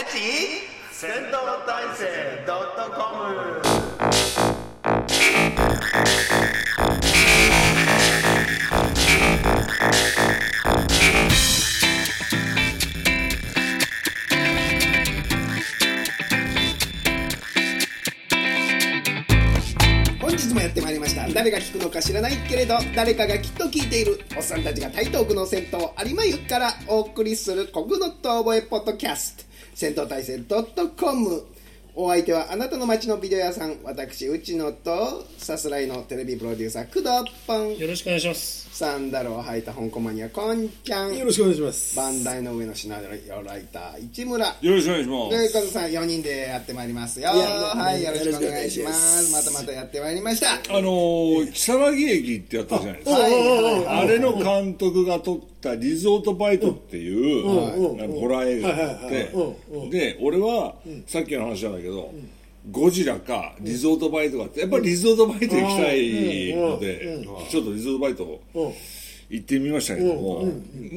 [0.00, 0.16] たち
[0.92, 2.06] 戦闘体制
[2.46, 2.56] .com
[20.18, 21.28] 本日もやってまいりました。
[21.28, 25.68] 誰が聞くのか知らないけれど誰かがきっと聞いているおっさんたちが台東区の銭湯
[26.06, 29.39] 有馬湯からお送りする国語の遠吠えポッドキャスト。
[29.80, 30.44] 戦闘大戦
[30.94, 31.42] .com
[32.02, 38.70] お相手はあなたの街のビデオ屋さん私内野とさすらいのテレビプロデューサー工藤ポンよろしくお願いします。
[38.80, 41.96] サンダルを履いた香港マニアこんちゃんよろしくお願いします。
[41.98, 47.30] バンダイの上のシナリオライター市村よろしくお願いしまで、カズさん4人でやってまいりますよ。
[47.34, 48.90] いやはい、よろしくお願いしま。
[48.92, 50.54] すまたまたやってまいりました。
[50.54, 53.20] あのー、木更木駅ってやったじゃないですか。
[53.20, 59.34] はいはいあれの監督が撮ったリゾートバイトっていう、あのホラー映画があって、
[59.90, 61.89] で、俺は、さっきの話なんだけど、
[62.70, 68.40] ゴジラかリゾートバイトがあって、やっぱりリゾートバイト行きたいので、ちょっとリゾートバイト
[69.30, 70.44] 行ってみましたけども、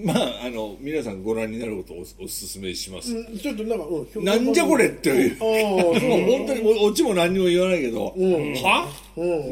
[0.03, 3.13] まあ、あの、皆さんご覧になることをおお勧めします。
[3.37, 3.85] ちょっとなんか、
[4.15, 5.39] うん、なんじゃこれっていう。
[5.39, 8.87] もう本当にオチも何にも言わないけど、は、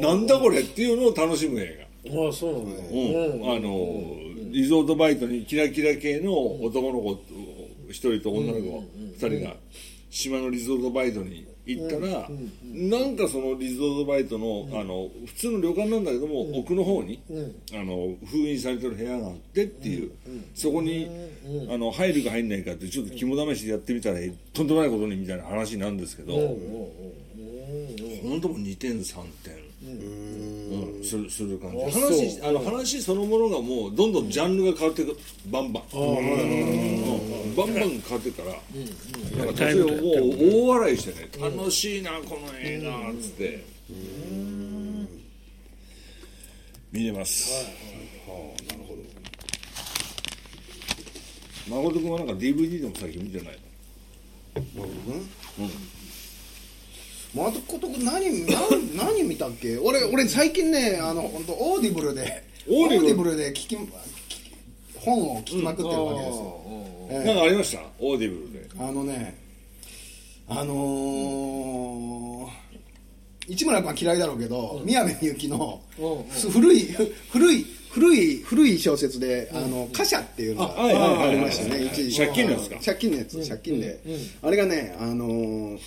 [0.01, 2.25] なんだこれっていうのを楽しむ映画。
[2.25, 2.83] ああ、そうなんだ。
[2.91, 7.23] うんあのリゾートバイトにキラキラ系の男の子
[7.89, 8.83] 一人と女の子
[9.17, 9.55] 二人が
[10.11, 12.29] 島のリゾートバイトに行ったら、
[12.73, 17.21] なんかそのリゾートバイトの,、あの普通の旅館なんだけども、奥の方に、
[17.73, 20.11] あの封印されてる部屋があってっていう、
[20.53, 21.07] そこに、
[21.69, 24.19] あの入るか入んないかってちょっと肝試しでやってみたら
[24.53, 26.33] とんでもないことにみたいな話なんですけど、
[28.23, 29.60] 本当も2点3点。
[30.71, 31.77] うん、するする感じ。
[31.99, 37.55] 話あの話そのものがもうどんどんジャンルが変わっていくバンバン、うん。
[37.55, 38.55] バンバン変わっていくから、
[39.37, 41.29] なんか途中もう大笑いしてね。
[41.39, 43.63] 楽しいなこの映画っつって、
[46.93, 47.65] 見れます、
[51.67, 53.59] 誠君はなんか DVD でも最近見てない
[57.33, 59.77] またこと何何何見たっけ？
[59.77, 63.89] 俺俺最近ねあの本当 Audible でAudible で聞き聞き
[64.99, 66.61] 本を聞きまくってるわけですよ。
[67.09, 67.25] ええ。
[67.27, 67.81] なんかありました？
[67.99, 68.69] Audible で。
[68.77, 69.37] あのね
[70.49, 75.81] あのー、市村君は嫌いだろうけど、宮部みゆきの
[76.51, 76.89] 古い
[77.31, 82.75] 古い古い古い小説で「あの火車」っていうのがありましたね一時借金のやつか。
[82.83, 84.01] 借金のやつ借金で。
[84.41, 85.79] あれがねあのー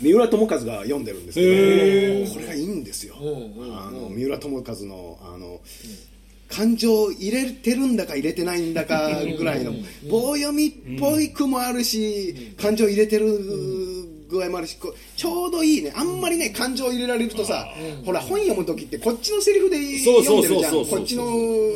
[0.00, 3.14] 三浦友和が読んでるんですけどこれがいいんですよ。
[3.18, 5.60] あの三浦友和のあの
[6.48, 9.72] 感情入れてるんだか入れてないんだかぐらいの
[10.10, 13.99] 棒読みっぽい句もあるし感情入れてる
[14.30, 17.68] 具合もあるしこうちょうどいいねあんまりね感情入れられるとさ
[18.04, 20.72] ほら本読む時ってこっちのセリフでそう読んでるじゃん。
[20.72, 21.24] こっちの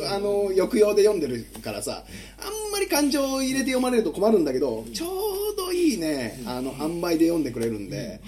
[0.09, 2.03] あの抑揚で読んでるからさ
[2.39, 8.19] あんまり感情を入れて読まれると困るんだけどちょうどいいねあの塩梅で読んでくれるんで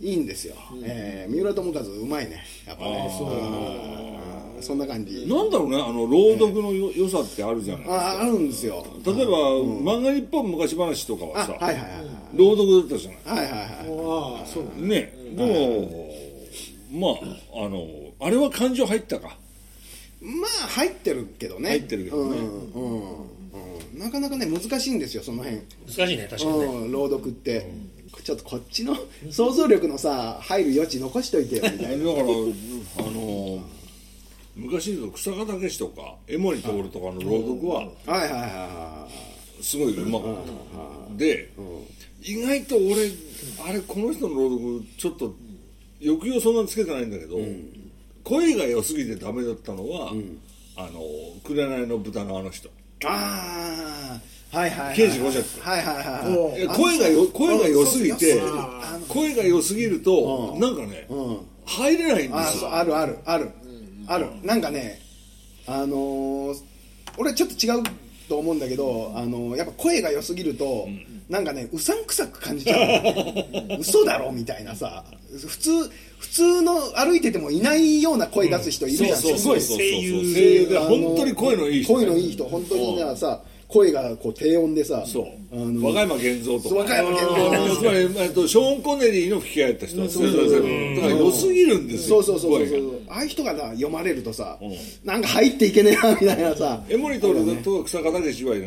[0.00, 0.54] いいんですよ。
[0.84, 2.44] えー三浦友和うまいね。
[2.66, 3.10] やっぱね。
[4.56, 4.62] うん。
[4.62, 5.26] そんな感じ。
[5.26, 8.84] なんだろうねあの朗読のよ良さってあるじゃないああるんですよ。
[9.04, 11.90] 例えば、漫画日本昔話とかはあさ、はいはいはい
[12.34, 13.44] 朗読だったじゃない。
[13.44, 13.68] はいはいはい。
[13.68, 14.86] ああ、そうなんだ。
[14.88, 15.12] ね。
[15.36, 16.12] でも、
[16.92, 17.08] ま
[17.58, 17.86] ああの
[18.20, 19.36] あれは感情入ったか？
[20.20, 21.70] まあ入ってるけどね。
[21.70, 22.38] 入ってるけどね。
[22.38, 22.78] う
[23.98, 25.60] んなかなかね難しいんですよその辺。
[25.86, 27.66] 難しいね、確かに朗読って。
[28.24, 28.96] ちょっとこっちの
[29.30, 32.04] 想像力のさ入る余地残しといてよみたいな。
[32.04, 33.62] だからあの
[34.54, 36.82] 昔の草加武とか江森徹とか
[37.12, 38.08] の朗読ははい。
[38.08, 39.08] はいはいは
[39.60, 40.36] すごいうまかっ
[41.10, 41.16] た。
[41.16, 41.50] で
[42.24, 43.10] 意外と俺
[43.68, 45.34] あれこの人の朗読ちょっと
[46.02, 47.36] 抑揚そんなにつけてないんだけど、
[48.24, 50.12] 声が良すぎてダメだったのは、
[50.76, 51.00] あの
[51.44, 52.68] 紅の豚のあの人。
[52.68, 52.70] い
[53.04, 54.20] あ
[54.52, 55.60] あはいはいはい刑事五尺。
[55.60, 58.40] はいはいはい声がよ声が良すぎて
[59.08, 61.38] 声が良すぎるとなんかねうん。
[61.64, 62.74] 入れないんであすよ。
[62.74, 63.50] あるあるある。
[64.06, 64.26] ある。
[64.42, 65.00] なんかね
[65.66, 66.62] あのー
[67.18, 67.82] 俺ちょっと違う
[68.28, 70.88] と思うんだけど、あのーやっぱ声が良すぎると、
[71.28, 75.04] なんかねうさんくさく感じちゃう 嘘だろみたいなさ。
[75.32, 75.70] 普通
[76.18, 79.76] 普通の歩いててもいないような声出す人いるじゃん、そうすごいそうそう。
[79.78, 80.12] 声優。
[80.34, 81.94] 声優で本当に声のいい人。
[81.94, 82.44] 声のいい人。
[82.44, 83.42] 本当にねさ
[83.72, 85.24] 声がこう低音でさそう。
[85.52, 86.74] あの和歌山源三とか。
[86.76, 87.34] 和歌山源
[87.66, 87.76] 三。
[87.76, 90.08] つまりえっとショーン・コネリーの吹き替えやった人だ
[91.00, 93.00] から良すぎるんですよそうそうそうそう。
[93.08, 94.58] ああいう人がな読まれるとさ、
[95.04, 96.82] なんか入っていけねえなみたいなさ。
[96.88, 98.22] 江森徹とか草加武は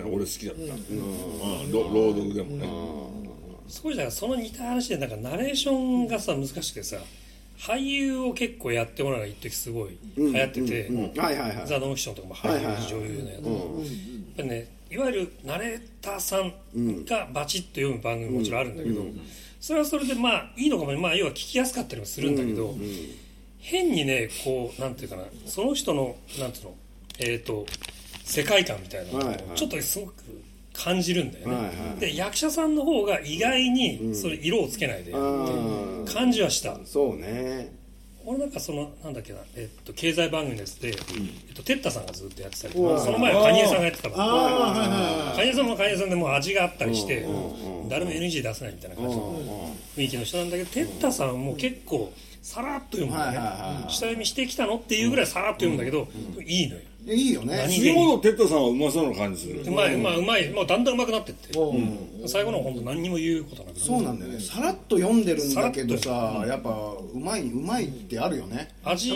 [0.07, 1.71] 俺好きだった、うん。
[1.71, 2.67] 朗朗読でもね、
[3.67, 6.97] すごいだからその似た話でなんかナレーションがさ難しくてさ
[7.57, 11.67] 俳優を結構やってもらうのが一時すごい流行ってて、はいはいはい。
[11.67, 12.67] ザ・ノンフィクションとかも俳優、
[12.99, 13.55] 女優のやつ、やっ
[14.37, 16.53] ぱりねいわゆるナレーターさん
[17.03, 19.01] がバチッと読む番組ももちろんあるんだけど、
[19.59, 22.73] それはそれでまあいいのかもまあ要は聞きやすかったりもするんだけど、
[23.59, 26.75] 変にねこうなんていうかなその人のなんていうの
[27.19, 27.65] えっ、と
[28.23, 30.13] 世界観みたいなのをちょっとすごく
[30.73, 35.53] 感じるんだよね、はいはいで役者さんの方が意外にそれ色をつけないでやって
[36.09, 37.73] る感じはした、そうね
[38.25, 47.25] 俺なんかそのなんだっけな、えっと、経済番組のやつで、えっと、テッタさんがずっとやってたりとかその前はカニエさんがやってたからカニエさんもカニエさんでもう味があったりして
[47.89, 52.11] 誰も NG 出せないみたいな感じの雰囲気の人なんだけどテッタさんも結構
[52.41, 54.75] さらっと読むんだよはいはいはいね下読みしてきたの？
[54.77, 56.07] っていうぐらいさらっと読むんだけど
[56.43, 57.57] いいのよいいよね。
[57.57, 59.61] 何杉本哲太さんはうまそうな感じする。
[59.61, 61.53] うまい、まあ、うまい、まあ、だんだんうまくなってって、
[62.27, 63.79] 最後の本当何にも言うことなく。
[63.79, 64.39] そうなんだよね。
[64.39, 68.69] さらっと読んでるんだけどさやっぱうまいうまいってあるよね。
[68.83, 69.15] 味を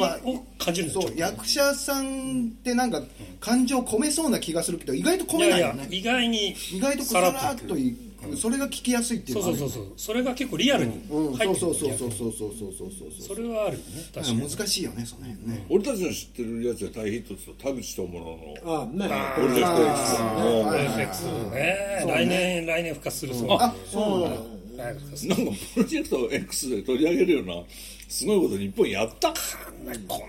[0.57, 1.01] 感じるんですよ。
[1.01, 3.01] そう役者さんってなんか
[3.39, 9.93] 感情込めそうな気がするけど意外と込いやいやめないよね意外に意外とさらっといくそれが聞きやすいっていうそうそうそうそう。
[9.97, 11.33] それが結構リアルにうん。
[11.33, 13.35] 入ってるそうそうそうそうそうそうそうそうそう。
[13.35, 13.83] それはあるよね。
[14.13, 14.49] 確かに。
[14.49, 15.65] 難しいよねその辺ね。
[15.69, 18.19] 俺たちの知ってるやつで大ヒット田口智の
[18.65, 22.05] のあねプロジェクト X もうプロジェクトね。
[22.07, 24.21] 来年来年復活するそうあそう
[24.77, 25.01] なんか
[25.73, 27.53] プロジェクト X で取り上げるような
[28.09, 29.29] すごいこと日本やった。
[29.29, 29.35] こ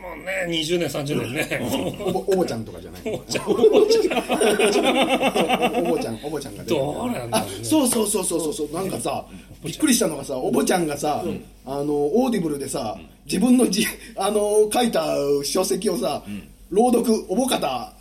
[0.01, 1.61] のね20年30年ね。
[2.05, 3.03] おぼおぼちゃんとかじゃない。
[3.07, 3.51] おぼちゃん。
[3.51, 3.57] お
[6.31, 6.81] ぼちゃんが出てる。
[6.81, 7.65] どうなんだろうね。
[7.65, 8.73] そうそうそうそうそうそう。
[8.73, 9.25] なんかさ
[9.65, 11.25] びっくりしたのがさおぼちゃんがさ、
[11.65, 13.87] あの Audible でさ自分のじ
[14.17, 16.23] あの書いた書籍をさ、
[16.69, 17.95] 朗読おぼかた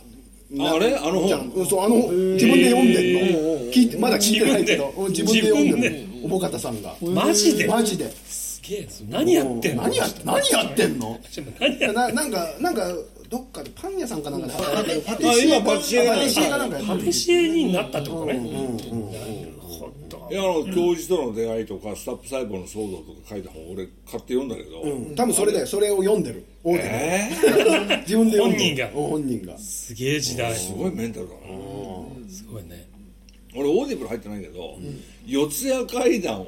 [0.60, 0.94] あれ？
[0.94, 1.28] あの本？
[1.28, 1.48] じゃん。
[1.48, 3.72] うんそうあの自分で読んでんの。
[3.72, 4.90] 聞いてまだ聞いてないけど。
[4.90, 6.94] うん自自分で読んで自るのおぼかたさんが。
[7.00, 7.66] マジで？
[7.66, 8.10] マジで。
[8.10, 8.39] す
[8.70, 9.82] げえ何やってんの？
[9.82, 11.18] 何や何やってんの？
[11.58, 12.88] 何やななんかなんか
[13.28, 15.02] どっかでパン屋さんかなんかで働いてる。
[15.02, 16.98] パテあィシエ今パティシエがパティシエがなんかやってる。
[16.98, 18.34] パティシエになったってことね。
[18.34, 18.48] なる
[19.60, 24.82] ほどいやあの教授との出会いとかスタップ細胞の騒動とか書いた本俺買って読んだけど、
[25.16, 26.44] 多分それだよそれを読んでる。
[26.62, 27.98] オー？
[28.02, 28.56] 自分で読んでる。
[28.56, 28.86] 本人が。
[28.86, 29.58] うん本人が。
[29.58, 30.54] すげえ時代。
[30.54, 31.40] すすごいメンタルだな、
[32.52, 32.88] ごいね。
[33.56, 34.78] 俺 Audible 入ってないけど、
[35.26, 36.46] 四谷怪談を、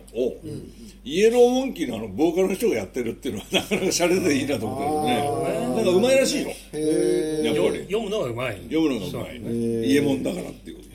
[1.05, 5.75] Yellow Monkey のあのボーカルの人がやってるっていうのはなかなかシャレでいいなと思ったけどね。
[5.75, 7.79] なんかうまいらしいよへやっぱり。
[7.87, 8.57] 読むのがうまい。
[8.71, 10.89] 読むのがうまいイエモンだからっていうこと。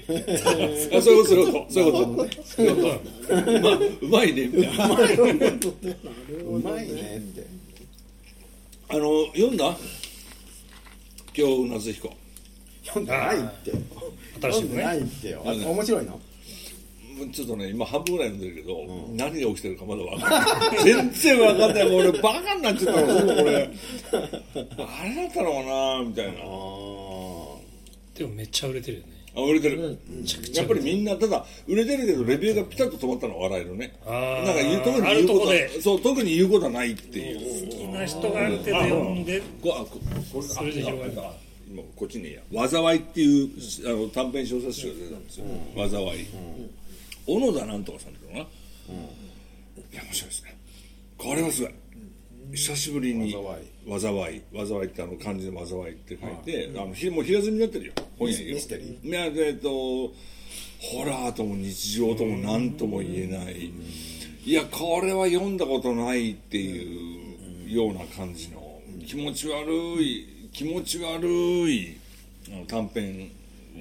[0.97, 2.31] あそういうことそういうこと。
[2.45, 2.89] そういうこと。
[3.25, 3.51] そういうこと。
[3.51, 4.47] うまうまいね。
[4.47, 5.13] みたいなえ
[6.41, 7.45] うまいねって。
[8.87, 9.75] あの読んだ？
[11.37, 12.15] 今日夏彦。
[12.85, 13.73] 読んでないって。
[14.41, 14.99] 新しいのね。
[14.99, 15.43] ってよ。
[15.45, 16.17] あね面白いの？
[17.31, 20.83] ちょっとね今半分ぐらい読んでるけど、何が起きてるかまだ分かんない。
[20.83, 21.89] 全然分かんない。
[21.89, 23.69] もう俺バカになっちゃったのこれ。
[24.77, 26.33] あれだったのかなみたいな。
[28.15, 29.17] でもめっちゃ売れてるよね。
[29.37, 29.99] あ売れてる、
[30.55, 33.93] やっぱりみんなただ売れてるけどレビューがピタッと止まったのは笑えるね。
[34.03, 37.69] なんか言う特にあ言うことそう特に言うことはないっていう。
[37.69, 39.41] 好きな人がある程度読んで。
[39.61, 39.99] こあこ
[40.33, 41.33] これそれで広がるあ
[41.69, 42.67] 今こっちにいいや。
[42.67, 43.49] 災いっていう
[43.85, 46.25] あの短編小説集が出たんですよ、災い、
[47.27, 48.49] 小野田なんとかさんっていうのか
[48.89, 48.93] な、
[49.91, 50.57] いや面白いですね。
[51.17, 51.71] これはすごい
[52.53, 53.99] 久しぶりに災い。
[53.99, 54.87] 災い。
[54.87, 57.93] ってあの漢字で災いって書いて、あのひもう平積みになってるよ。
[58.17, 60.13] 本屋にミステリいやでえっとホ
[61.05, 63.73] ラーとも日常とも何とも言えない、
[64.45, 71.27] いやこれは読んだことないっていうような感じの気持ち悪い気持ち悪
[71.69, 71.97] い
[72.67, 73.29] 短編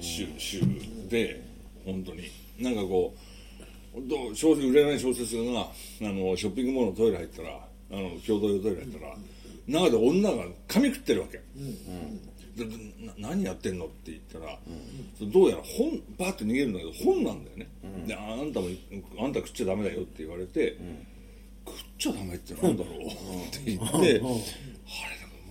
[0.01, 0.59] 集集
[1.09, 1.41] で
[1.85, 2.29] 本当に。
[2.59, 3.19] なんかこう
[4.07, 5.67] どう小説売れない小説があ
[6.01, 9.15] のショッピングモールのトイレ入ったらあの共同用トイレ入ったら
[9.67, 11.41] 中で女が髪食ってるわけ、
[12.55, 12.65] で
[13.17, 14.57] な何やってんのって言ったら、
[15.21, 17.67] どうやら本バーッと逃げるんだけど本なんだよね、
[18.07, 18.67] でああんたも
[19.19, 20.77] あんた食っちゃダメだよって言われて、
[21.65, 22.95] 食っちゃダメってなんだろう？
[22.95, 23.09] っ
[23.51, 24.37] て言って、あれなんか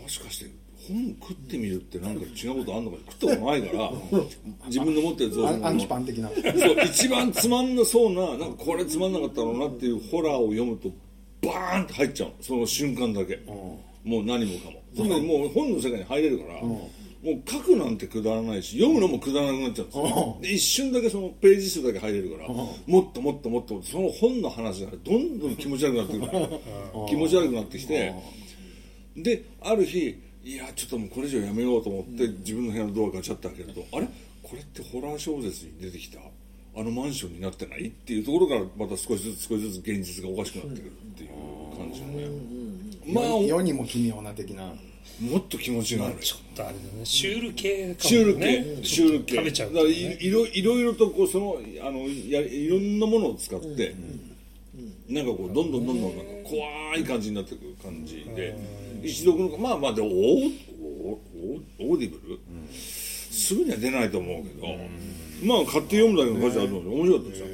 [0.02, 0.50] もしかして
[0.88, 3.92] 本食ってみるってなんか違うことあんのか食ったことないから
[4.66, 6.28] 自分の持ってる像アンアンキパン的な。
[6.28, 6.44] そう
[6.84, 10.90] 一番つまんなそうななんかこれつまんなかったろうなっていうホラーを読むと
[11.42, 12.28] バーンって入っちゃう。
[12.30, 14.82] のその瞬間だけ、もう何もかも。
[14.94, 16.90] つまりもう本の世界に入れるから、も
[17.24, 26.30] う書くなんてくだらないし読むのもくだらなくなっちゃうんですよ、で一瞬だけそのページ数だけ入れるから、もっともっともっとその本の話がどんどん気持ち悪くなってくる
[27.08, 28.14] 気持ち悪くなってきて、
[29.16, 30.14] である日
[30.46, 34.06] いやちょっともうこれ以上やめようと思って、自分の部屋のドアガチャって開けるとあれ？
[34.44, 36.20] これってホラー小説に出てきた？
[36.20, 37.88] あのマンションになってない？
[37.88, 41.30] っていうところからまた少しずつ少しずつ現実がおかしくなってくるっていう
[41.76, 42.28] 感じのね、
[43.12, 44.72] まあ世にも奇妙な的な。
[45.20, 47.04] もっと気持ちがあるちょっとあれだね。
[47.04, 47.96] シュール系ね。
[47.98, 50.18] シュール系、シュール系食べちゃうだからとね。
[50.20, 53.96] いいろいろいろとこうそのあのやいろんなものを使って、
[55.08, 58.54] なんかこうどんどんどんどんなんか怖い感じになってくる感じで、
[59.02, 62.38] 一読のまあまあでもオーオー Audible、
[62.74, 64.66] すぐには出ないと思うけど、
[65.42, 67.46] まあ買って読むだけの価値あるので面白かったですよ、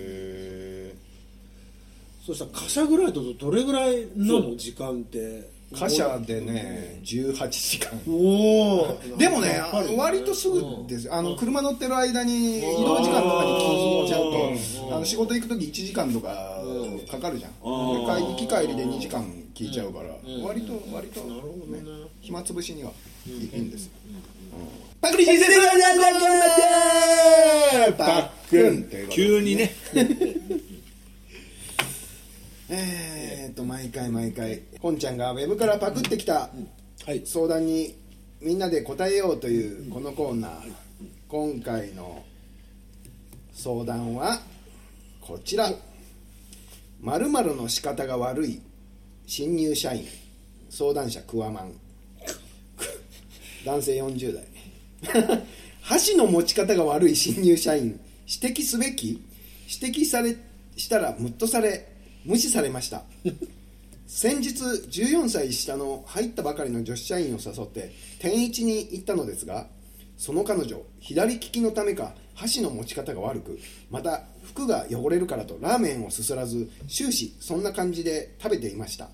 [2.26, 5.50] そしたら貨車ぐらいだとどれぐらいなの時間って？
[5.72, 7.98] 貨車でね18時間。
[8.06, 9.58] おおでもね
[9.96, 11.14] 割とすぐですよ。
[11.14, 16.61] あの車乗ってる間に移動時間とかに聞いちゃうとあの仕事行く時1時間とか
[17.10, 17.52] かかるじゃん。
[17.62, 19.24] 行き帰りで2時間
[19.54, 20.08] 聞いちゃうから。
[20.44, 21.32] 割と割とね。
[22.20, 22.90] 暇つぶしには
[23.26, 23.86] いいんです。
[23.86, 23.92] よ
[25.00, 25.56] パクリ人生で
[27.96, 29.74] パックン急にね。
[32.68, 34.62] えーっと毎回毎回。
[34.80, 36.50] 本ちゃんがウェブからパクってきた
[37.06, 37.22] はい。
[37.24, 37.96] 相談に
[38.40, 40.72] みんなで答えようというこのコーナー。
[41.28, 42.24] 今回の
[43.52, 44.40] 相談は
[45.20, 45.70] こちら
[47.02, 48.62] 〇〇の仕方が悪い。
[49.26, 50.04] 新入社員。
[50.70, 51.72] 相談者クワマン
[53.66, 54.44] 男性40代。
[55.82, 58.00] 箸の持ち方が悪い新入社員。
[58.26, 59.20] 指摘すべき。
[59.82, 60.36] 指摘され
[60.76, 61.88] したらムッとされ
[62.24, 63.02] 無視されました。
[64.06, 67.90] 先日14歳下の入ったばかりの女子社員を誘って
[68.20, 69.66] 天一に行ったのですが
[70.18, 73.58] その彼女左利きのためか箸の持ち方が悪く
[73.90, 79.08] また服が汚れるからとラーメンをすすらず終始そんな感じで食べていました。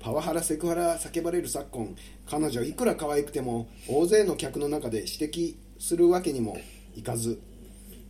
[0.00, 1.96] パワハラセクハラ叫ばれる昨今
[2.30, 6.56] 彼女いくら可愛くても大勢の客の中で指摘するわけにも
[6.94, 7.40] いかず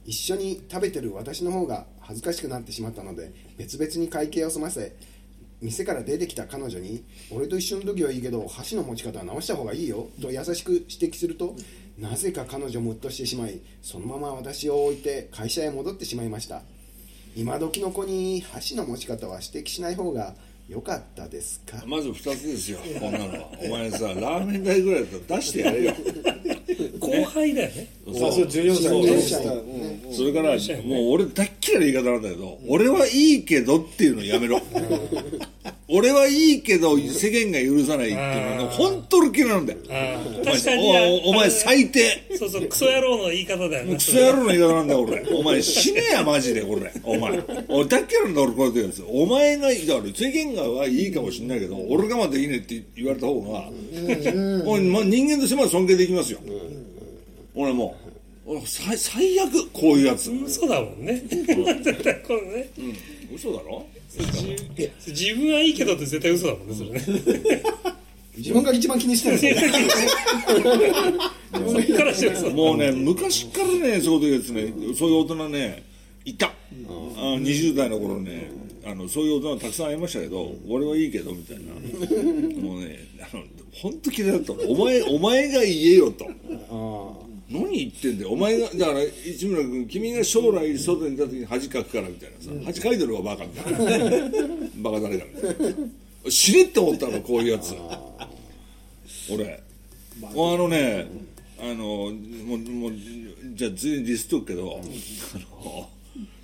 [0.04, 4.96] 一緒に食べてる私の方が恥ずかしくなってしまったので別々に会計を済ませ
[5.60, 11.56] 店から出てきた彼女に「俺と一緒の時はいいけど箸の持ち方は直した方がいいよ」と優しく指摘すると
[11.98, 16.62] なぜか彼女ムッとしてしまいそのまま私を置いて会社へ戻ってしまいました。
[17.36, 20.34] 今時の子に箸の持ち方は指摘しない方が
[20.68, 21.82] 良かったですか？
[21.86, 23.50] まず2つですよこんなのは。
[23.62, 25.94] お前さラーメン代ぐらいだったら出してやれよ。
[27.08, 27.88] 後輩だよね。
[28.08, 28.82] あそう14歳。
[28.84, 29.56] そうねそう。
[29.56, 34.60] うんそれからもう俺大っ嫌いな言い方なんだけど俺はいいけどっていうのやめろ。
[35.90, 39.78] 俺はいいけど世間が許さないっていうのが本当に嫌いなんだよ。
[40.44, 40.86] 確かに
[41.24, 42.24] おお前最低。
[42.38, 45.24] そうそうクソ野郎の言い方だよねクソ野郎の言い方なんだよ俺。
[45.32, 47.40] お前死ねやマジで俺お前。
[47.68, 53.70] 俺大っ嫌いなんだ俺これでやつお前がだから世間がはいいかもしれないけど俺我慢できねえって言われた方が
[54.66, 56.40] おいま人間としてまだ尊敬できますよ
[57.60, 57.96] 俺も
[58.46, 60.30] う俺最最悪こういうやつ。
[60.30, 61.22] 嘘だもんね。
[61.28, 61.46] 絶
[62.02, 62.70] 対 これね。
[63.34, 63.84] 嘘だろ？
[65.06, 67.62] 自分はいいけどって絶対嘘だもんねそれね。
[68.38, 69.50] 自分が一番気にしてるんで
[72.14, 75.82] すよもうね昔からねそういうやつねそういう大人ね
[76.24, 76.52] いた、あ
[77.40, 78.50] 20代の頃ね
[78.86, 81.72] あのそういう大人たくさん会いましたけど俺はいいけどみたいな。
[82.62, 84.60] もうねあの本当嫌いだったの。
[84.70, 86.26] お前お前が言えよと
[87.50, 88.30] 何言ってんだよ。
[88.30, 92.50] お前がだから市村君君が将来外に出た時に恥かくからみたいなさ。
[92.66, 93.78] 恥かいてるわバカみたいな。
[94.76, 96.30] バカ誰だみたいな。
[96.30, 97.74] 死ねって思ったのこういうやつ。
[99.30, 99.62] 俺。
[100.22, 101.06] あのね
[101.60, 102.92] あのもうもう
[103.54, 105.88] じゃあ全然ディスっとくけど、あの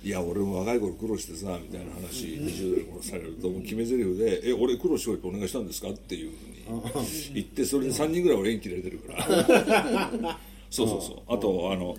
[0.03, 10.39] いや俺も若い頃苦労してさみたいな話20代の頃されるともう決め台詞で「え俺苦労しろってお願いしたんですか?」っていうふうに言ってそれで3人ぐらい俺縁切られてるから。
[10.69, 11.33] そうそうそう。
[11.33, 11.95] あとあの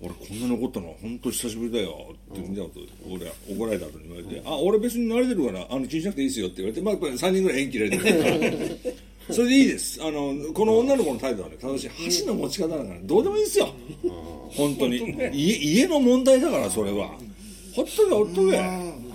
[0.00, 2.14] 俺こんなに怒ったの本当久しぶりだよ。
[2.32, 8.78] って見たこと俺怒られた後に言われて「あ俺別に慣れてるからあの気にしなくていいですよ」って言われてまあやっぱり3人ぐらい縁切られてる
[9.30, 10.02] それでいいです。
[10.02, 11.88] あのこの女の子の態度はね正しい。
[11.88, 13.68] 箸の持ち方だからどうでもいいですよ。
[14.50, 14.98] 本当に。
[15.34, 17.10] 家家の問題だからそれは。
[17.74, 18.56] ほっとけほっとけ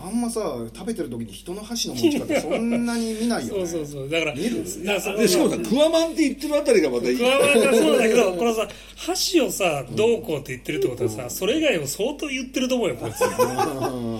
[0.05, 0.41] あんまさ
[0.75, 3.65] 食べてる時に人の箸の持ち方そんなに見ないよね。
[3.67, 4.09] そうそうそう。
[4.09, 4.63] だから見る？
[4.83, 7.17] だからそでしかもさクワマンって言ってるあたりがまたいい。
[7.17, 8.67] クワマンがそうだけどこのさ
[8.97, 13.23] 箸をさどうこうって言ってるってことはさそれ以外も相当言ってると思うよこいつ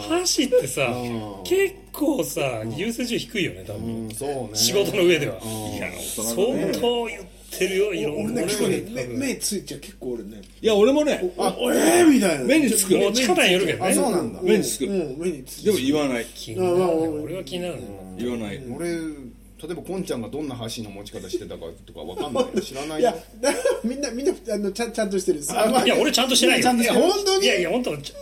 [0.07, 0.95] 箸ってさ
[1.43, 4.49] 結構さ優先順位低いよね多う分んそうね。
[4.53, 5.37] 仕事の上では。
[5.75, 6.35] 嫌な大人相
[6.81, 7.33] 当言って
[7.67, 8.41] るよいろんな。
[8.41, 9.79] 俺ね結構ね目目ついちゃう。
[9.79, 10.41] 結構俺ね。
[10.61, 12.45] いや俺もねあえーみたいな。
[12.45, 12.97] 目につく。
[12.97, 13.91] 持ち方によるけどね。
[13.91, 14.41] あそうなんだ。
[14.41, 14.85] 目につく。
[14.85, 16.25] うん目につでも言わない。
[16.33, 16.77] 気になる。
[16.77, 16.83] ね
[17.23, 17.81] 俺は気になるね
[18.17, 18.61] 言わない。
[18.69, 22.43] 俺例えばこんちゃんがどんな箸の持ち方してたかとかわかんない。
[22.43, 22.99] よ 知らない。
[22.99, 25.39] いやよだからみんなみんなあのちゃんちゃんとしてる。
[25.39, 26.63] ですあまあいや俺ちゃんとしてないよ。
[26.63, 26.99] ちゃんとしてる。
[26.99, 27.45] いや本当に？
[27.45, 28.13] いやいや本当ち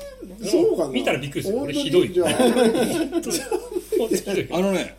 [0.43, 0.89] そうかな？
[0.91, 1.57] 見たらびっくりする。
[1.57, 1.79] 本当に？
[1.79, 2.13] 俺ひどい。
[2.13, 2.29] じゃあ。
[2.37, 3.37] 本当に。
[4.17, 4.95] ひどいあのね、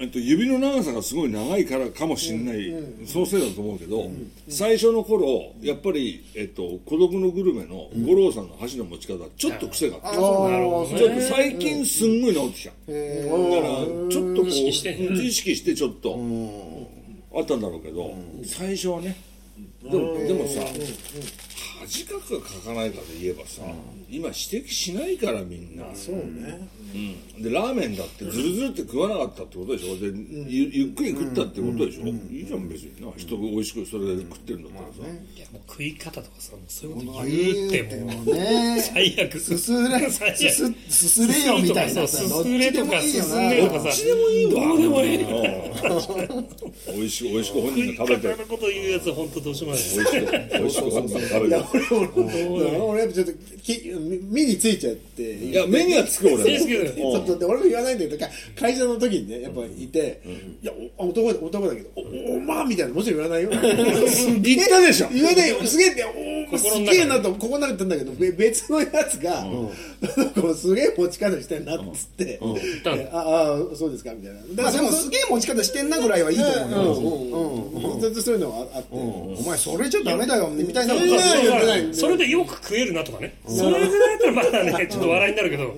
[0.00, 2.72] えっと、指の長さがすごい長いからかもしれない、
[3.04, 4.08] そのせいだと思うけど、
[4.48, 13.72] 最初の頃やっぱり、えっと、孤独のグルメの五郎さんの箸の持ち方ちょっと癖があって、なるほどねちょっと最近すんごい治ってきた、だから
[14.08, 14.94] ちょっとこう意識して。
[14.94, 16.16] んね意識してちょっと
[17.34, 18.14] あったんだろうけど、
[18.44, 19.16] 最初はね
[19.82, 20.60] でもでもさ
[21.80, 23.62] 恥かくか書かないかで言えばさ、
[24.08, 25.84] 今指摘しないからみんな。
[25.94, 26.96] そうねう
[27.40, 29.98] ん、でラーメンだってずるずるって食わなかったってことでしょ？
[29.98, 30.06] で
[30.48, 33.12] ゆゆっくり食ったってことでしょ、いいじゃん別にな。
[33.16, 34.92] 人が美味しくそれで食ってるんだったらさ、
[35.36, 38.22] いやもう食い方とかさもうそういうこと言うっても。
[38.22, 38.80] うね。
[38.80, 39.38] 最悪。
[39.38, 40.36] すすれ最悪。
[40.38, 40.48] す
[40.88, 41.94] すすすれよみたいな。
[41.94, 43.84] そうすすれとかすすねれとかさ。
[43.84, 44.52] どっちでもいいわ。
[44.52, 45.18] どうでもいい
[46.94, 48.28] 美味しく美味しく本人が食べて。
[48.28, 51.48] 方のこと言うやつ本当どうしようもない美味しく美味しく本人が食べて。
[51.48, 51.84] いや俺
[52.16, 53.92] 俺俺やっぱちょっとき
[54.30, 55.22] 目についちゃって。
[55.22, 56.44] いや目にはつく俺
[56.86, 60.20] つく ちょっとで俺も言わないんだけどか会社の時にねやっぱいて、
[60.62, 63.50] いやお男だ男だけどおおまあみたいなもちろん言わないよ。
[64.40, 65.08] 言ったでしょ。
[65.14, 65.56] 言わないよ。
[65.64, 66.04] すげえって
[66.50, 69.46] おすげえなとここなったんだけどべ別のやつが、
[70.34, 72.40] こうすげえ持ち方してんなっつって、
[73.12, 74.62] ああそうですかみたいな。
[74.62, 77.78] まあでもすげえ持ち方してんなぐらいはいいと思うよ。
[77.82, 77.92] うん。
[77.94, 78.00] うん。
[78.00, 80.94] 全然そういうのはあって、お前それじゃダメだよみたいな
[81.92, 83.34] それでよく食えるなとかね。
[83.46, 85.74] それぐらいだったらまだねちょっと笑いになるけど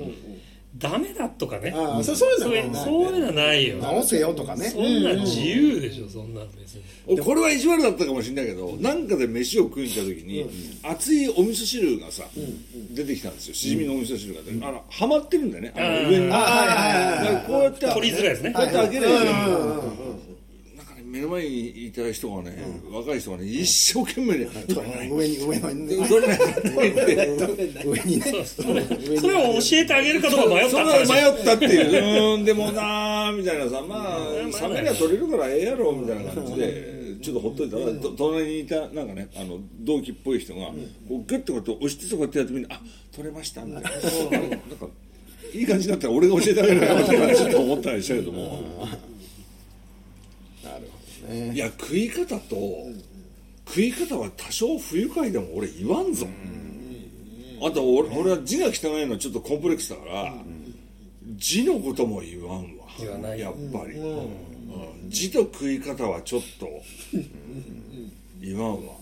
[0.80, 1.72] ダメだとかね。
[1.76, 2.84] ああそそういうのはない。
[2.84, 3.76] そういうのはないよ。
[3.76, 4.70] 直せよとかね。
[4.70, 7.18] そんなん自由でしょそんなの別に。
[7.20, 10.48] これは意地悪だったかもしれないけどなんかで飯を食いに行った時に
[10.82, 12.24] 熱いお味噌汁がさ
[12.92, 13.54] 出てきたんですよ。
[13.54, 14.40] しじみのお味噌汁が。
[14.68, 15.72] あのはまってるんだよね。
[15.76, 16.32] あの上に。
[16.32, 18.52] あはいはいはいだからこうやって取りづらいですね。
[18.52, 19.10] こうやって開けるよ
[21.10, 22.56] 目の前にいた人がね、
[22.88, 24.48] 若い人がね一生懸命ね。
[25.10, 28.44] 上に上のね取れないって言って上にね。
[28.44, 32.34] それを教えてあげるかどうか迷った迷ったっていう。
[32.34, 40.72] うーんでもなーみたいなさまあ冷めりゃ取れるからええやろみたいな感じでちょっとほっといたらと隣にいたなんかねあの同期っぽい人がこ
[41.10, 42.80] うグッとこうやって押してこうやってやってみんなあ
[43.12, 43.90] 取れましたみたいな。
[43.90, 44.58] なんか
[45.52, 48.62] いい感じだったら俺が教えてあげるよってちょっと思ったりしたけども
[51.30, 51.52] ね。
[51.54, 52.56] いや食い方と
[53.66, 56.26] 食い方は多少不愉快でも俺言わんぞ。
[57.62, 60.34] あと俺俺は字が汚いのはちょっとコンプレックスだから
[61.36, 62.86] 字のことも言わんわ。
[62.98, 63.40] 言わない。
[63.40, 64.30] やっぱり、うん。
[65.08, 66.68] 字と食い方はちょっと
[68.40, 68.94] 言わんわ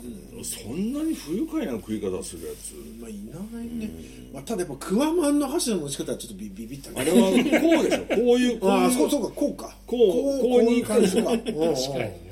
[0.44, 3.90] そんなに不愉快な食い方するやつまあいないね、
[4.33, 8.05] まあ、ただやっぱクワマンの箸の持ち方はちょっとビビビったねあれはこうでしょ。
[8.05, 9.77] こういうこういうああそうそうかこうか。
[9.87, 11.31] こうこうこういう感じか。
[11.31, 12.29] 確かにね。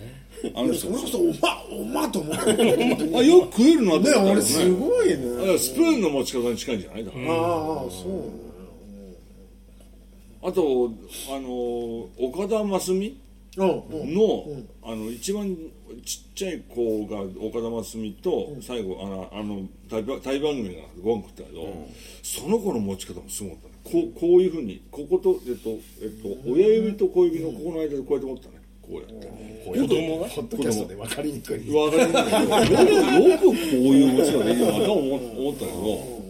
[0.55, 2.45] あの人それこそおまおまと思って。
[2.45, 4.31] 本当にあよく食えるなったね。
[4.33, 5.55] 俺すごいね。
[5.55, 7.05] あスプーンの持ち方に近いんじゃない？
[7.05, 7.25] だから。
[7.25, 7.31] ああ
[7.91, 8.09] そ
[10.45, 10.93] うあと
[11.35, 13.21] あの岡田真澄
[13.57, 13.87] の,、
[14.85, 15.57] あの一番
[16.05, 21.89] ちっちゃい子が岡田真澄と最後あのあの大番大番組がご飯食ったけど、
[22.23, 23.75] その子の持ち方もすごかったね。
[23.85, 25.71] こうこういうふうにこことえっと
[26.03, 28.55] えっと親指と小指のここの間でこうやって持ったね。
[28.83, 29.27] こうやって。
[29.67, 30.29] 子供が？
[30.29, 31.75] ポッドキャストで分かりにくい。
[31.75, 32.31] わかります
[32.69, 36.27] けどよくよくこういう持ち方いいなと思思ったけど。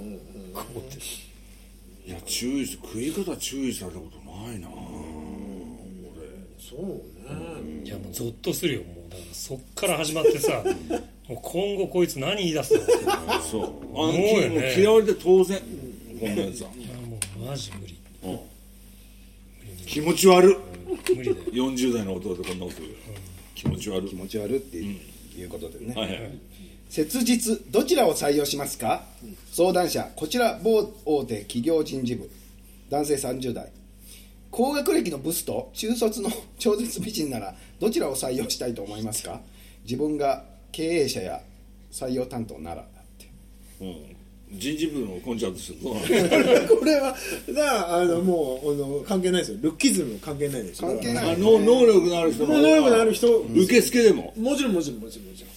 [2.06, 4.68] いや注意し食い方注意されたことないな
[6.56, 7.82] そうね。
[7.84, 8.82] いやもうゾッとするよ
[9.32, 10.62] そっから始まってさ
[11.28, 12.80] もう今後こいつ何言い出すの？
[12.80, 12.84] い
[13.50, 13.62] そう。
[13.62, 14.48] あの思うよね。
[14.48, 15.60] もう嫌われて当然。
[16.20, 17.96] こんなやつはやもうマジ無理。
[19.86, 21.46] 気持ち悪っ無理だよ。
[21.70, 22.94] 40代の弟でこんなこと言う。
[23.54, 24.08] 気持ち悪い。
[24.08, 26.38] 気持ち悪いっていうことでね、はいはい。
[26.88, 29.04] 切実どちらを採用しますか、
[29.52, 32.30] 相談者こちら某大手企業人事部。
[32.88, 33.68] 男性30代
[34.56, 39.42] 高学歴のブスと中卒の 超絶美人ならどちらを採用したいと思いますか？
[39.84, 41.42] 自分が経営者や
[41.92, 42.76] 採用担当なら。
[42.76, 42.86] だっ
[43.18, 43.28] て
[43.82, 44.16] うん。
[44.58, 46.00] 人事部のコンチャートしてどうな
[46.62, 47.14] のこれは
[47.52, 49.58] だあのもうあの関係ないですよ。
[49.60, 50.88] ルッキズム関係ないですよ。
[50.88, 51.34] 関係ない。
[51.34, 53.38] あの能力のある人の能力のある人。
[53.54, 54.32] 受付でも。
[54.38, 55.50] もちろんもちろんもちろんもちろん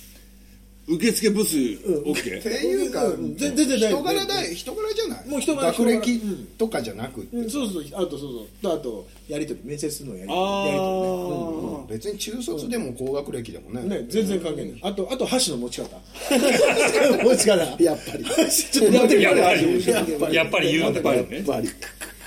[0.90, 3.36] 受付ブスって OK いうか、うん。
[3.38, 3.90] 全然全然。
[3.92, 5.28] 人柄だ人柄じゃない？
[5.30, 6.22] もう人柄学歴
[6.58, 7.50] とかじゃなくうん。
[7.50, 8.48] そうそうあとそうそう。
[8.62, 13.82] とあとやり取り面接のやり取あ別に中卒でも高学歴でもね。
[13.84, 14.80] りねね全然関係ない。
[14.82, 15.88] あとあと箸の持ち方。
[17.24, 17.84] 持ち方。
[17.84, 18.26] やっぱり。
[18.50, 19.22] ちょっと待って。
[19.22, 19.88] やっぱり。
[19.88, 20.36] やっぱり。
[20.36, 21.36] やっぱり言うんだやっぱりね。
[21.38, 21.70] やっぱり。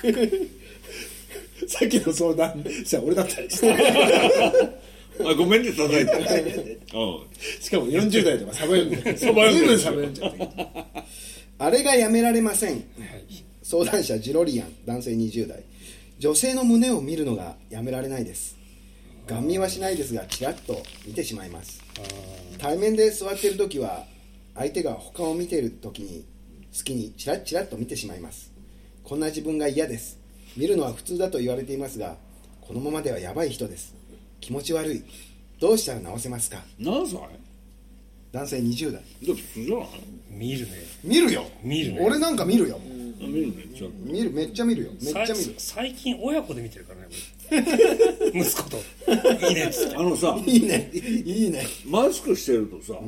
[1.67, 3.67] さっきの相談者俺だったりして
[5.19, 7.61] あごめんね叩いてうん。
[7.61, 10.49] しかも40代とかサバ読んでるサバ読んじゃって。
[11.59, 12.83] あれがやめられません、
[13.61, 15.63] 相談者ジロリアン男性20代。
[16.19, 18.57] 女性の胸を見るのがやめられないです。
[19.27, 21.81] ガン見はしないですがちらっと見てしまいます。
[22.57, 24.05] 対面で座っている時は
[24.55, 26.25] 相手が他を見ている時に
[26.77, 28.51] 好きにチラッチラッと見てしまいます。
[29.03, 30.23] こんな自分が嫌です。
[30.55, 32.15] 見るのは普通だと言われていますが
[32.61, 33.95] このままではやばい人です
[34.43, 35.01] 気持ち悪い。
[35.59, 36.61] どうしたら直せますか？
[36.77, 37.17] 何歳
[38.33, 39.01] 男性20代。
[39.21, 39.87] で普通じゃない
[40.31, 40.71] 見るね。
[41.03, 41.45] 見るよ。
[41.63, 41.99] 見るね。
[42.01, 42.77] 俺なんか見るよ。
[43.21, 43.63] 見るね。
[43.73, 44.11] ちょっと。
[44.11, 44.31] 見る。
[44.31, 44.91] めっちゃ見るよ。
[45.01, 45.35] めっちゃ見る。
[45.35, 47.07] さ最近親子で見てるからね。
[48.33, 48.77] 俺 息子と
[49.47, 49.95] 「いいね」っつって。
[49.95, 50.91] あのさいいね。
[50.93, 51.65] いいね。
[51.85, 52.99] マスクしてるとさ、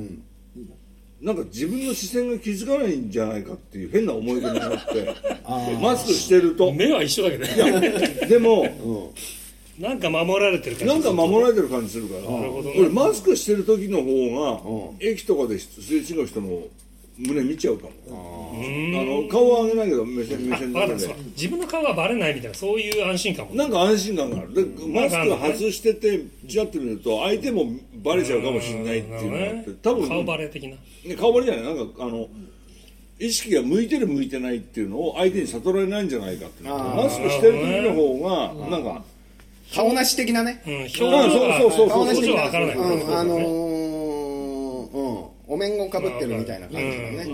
[1.21, 5.13] なんか自分の視線が気づかないんじゃないかっていう変な思い出になって
[5.81, 6.71] マスクしてると。
[6.71, 8.27] 目は一緒だけどね。
[8.29, 9.11] でも、
[9.79, 12.21] なんか守られてる感じなんか守られてる感じするから。
[12.21, 12.75] るほどね。
[12.79, 16.63] 俺マスクしてる時の方が、駅とかですれ違う人の
[17.17, 17.91] 胸見ちゃうかも。
[18.55, 20.79] あの顔は上げないけど目線目線で。
[21.35, 23.55] 自分の顔がバレないみたいなそういう安心感も。
[23.55, 24.53] なんか安心感がある。
[24.53, 27.65] でマスク外しててちらって見ると相手も
[28.03, 30.75] バレちゃうかもしれないっていうのがあって多分顔バレ的な。
[31.05, 31.75] ね顔バレじゃない？
[31.75, 32.27] なんかあの
[33.19, 36.63] 意識が向いてる向いてないっていうのを相手に悟られないんじゃないかって。
[36.63, 39.03] いうのマスクしてる時の方がなんか
[39.73, 40.61] 顔なし的なね。
[40.65, 42.01] うん表情がそうそうそうそう。
[42.01, 42.75] 表情は分からない。
[42.75, 43.41] うんあのー
[44.91, 45.35] うん。
[45.47, 47.27] お面をかぶってるみたいな感じのね。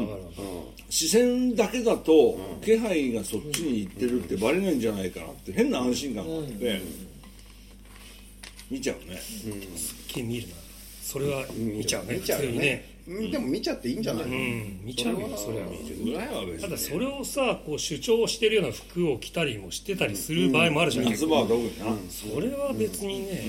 [0.90, 6.82] 視線だけだと気配がそっちに行ってるってバレないんじゃないかなって変な安心感があって
[8.70, 9.20] 見ちゃうね。
[10.08, 10.54] 気見るな。
[11.02, 12.16] それは見ちゃうね。
[12.16, 14.26] 見ちゃうねでも見ちゃっていいんじゃない？
[14.26, 14.82] のうん。
[14.86, 15.68] 見ちゃうよそれは。
[15.68, 23.44] ぐらいは別にただそれをさこう主張してるような服を着たりもしてたりする場合もあるじゃん、夏場は特になそれは別にね、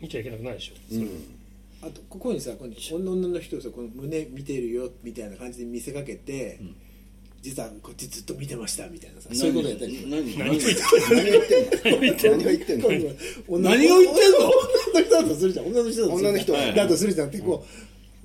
[0.00, 1.06] 見ちゃいけなくないでしょ、それ。
[1.80, 6.60] あとここにさこの女の人をさこの胸見てるよみたいな感じで見せかけて、
[7.40, 10.74] 実はこっちずっと見てましたみたいなさそういうことやったり何何を言って
[11.10, 11.68] 何を言ってんの？
[11.78, 12.38] 何を言ってんの？
[12.38, 12.88] 何を言ってんの？
[13.48, 14.38] 女何を言ってんの？
[14.38, 15.66] 女の人だとするじゃん。
[15.66, 16.18] 女の人だとするじゃん。
[16.18, 16.52] 女の人。
[16.52, 17.28] はいだとするじゃん。
[17.28, 17.68] ってこう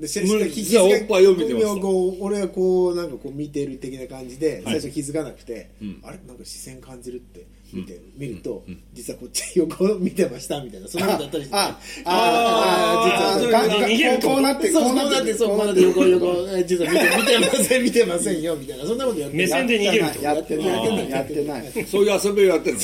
[0.04, 0.52] でし無理。
[0.52, 1.66] 気じゃあおっぱいを見てます。
[1.76, 5.70] とこう俺はこうなんかこう見てる的な感じで最初気づかなくて、
[6.04, 6.20] あれ？
[6.28, 11.56] なんか視線感じるって見て、見ると、実はこっち横見てましたみたいなそんなことあったりして。
[11.56, 13.64] あああ実は。
[13.88, 14.28] 逃げると。
[14.30, 20.22] こうなってそうこうなっててそうこうなって横横え実は見て見てません見てませんよみたいなそんなことやって目線で逃げると。
[20.24, 22.78] やってないやってないそういう遊びをやってる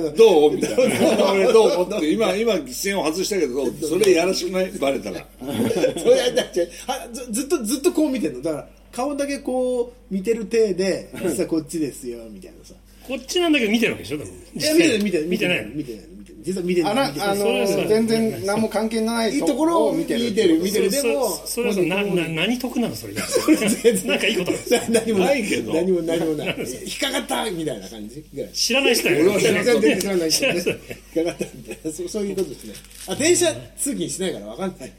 [0.00, 0.12] の？
[0.16, 0.54] どう？
[0.54, 0.70] みたい
[1.16, 1.32] な。
[1.32, 1.96] 俺どう？
[1.96, 4.70] って今今視線を外したけどそれやらしくない？
[4.72, 5.24] バレたら。
[5.40, 6.70] それやったら違う。
[6.88, 8.42] あずずっとずっとこう見てんの。
[8.42, 12.74] だから顔だけこう見てる体で 実はこっちですよみたいなさ
[13.06, 16.06] こっちなんだけど見てるわけでしょいや見てる見てる見てない見てない。
[16.08, 16.88] 見てる実は見てる。
[16.88, 17.26] あら見てる。
[17.26, 17.44] あの
[17.88, 20.62] 全然何も関係ないいいところを見てる見てる。
[20.62, 20.90] 見てる。
[20.90, 23.14] でそもそそれはさなな何得なのそれ。
[23.14, 24.52] なんかいいこと。
[24.90, 25.74] 何もないけど。
[25.74, 26.48] 何も何もない。
[26.48, 28.24] 引っかかったみたいな感じ。
[28.32, 31.44] ぐらい知らない人だよ俺は知らない全然知らない人引っかかった。
[31.54, 32.74] みたいなそういうことですね。
[33.08, 34.92] あ電車通勤しないから分かんない。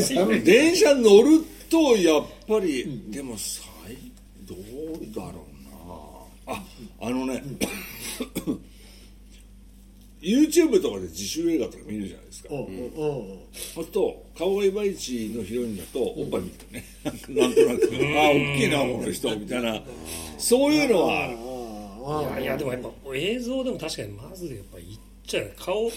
[0.00, 3.62] 寒 い電車乗るとやっぱり、でもさ
[4.48, 6.17] どうだろうな
[6.48, 6.62] あ
[7.00, 7.42] あのね
[10.20, 12.48] YouTube とかで自主映画とか見るじゃないですか。
[12.50, 12.90] うんうんうん。
[13.52, 16.84] そうすると顔がいまいちのヒロインだとおっぱい見てるね。
[17.04, 17.84] なんとなく。
[18.18, 19.82] ああ大きいなこの人みたいな。
[20.38, 21.36] そういうのはある。
[22.08, 25.90] いやいやでもやっぱ映像でも確かにまずやっぱ言っちゃう顔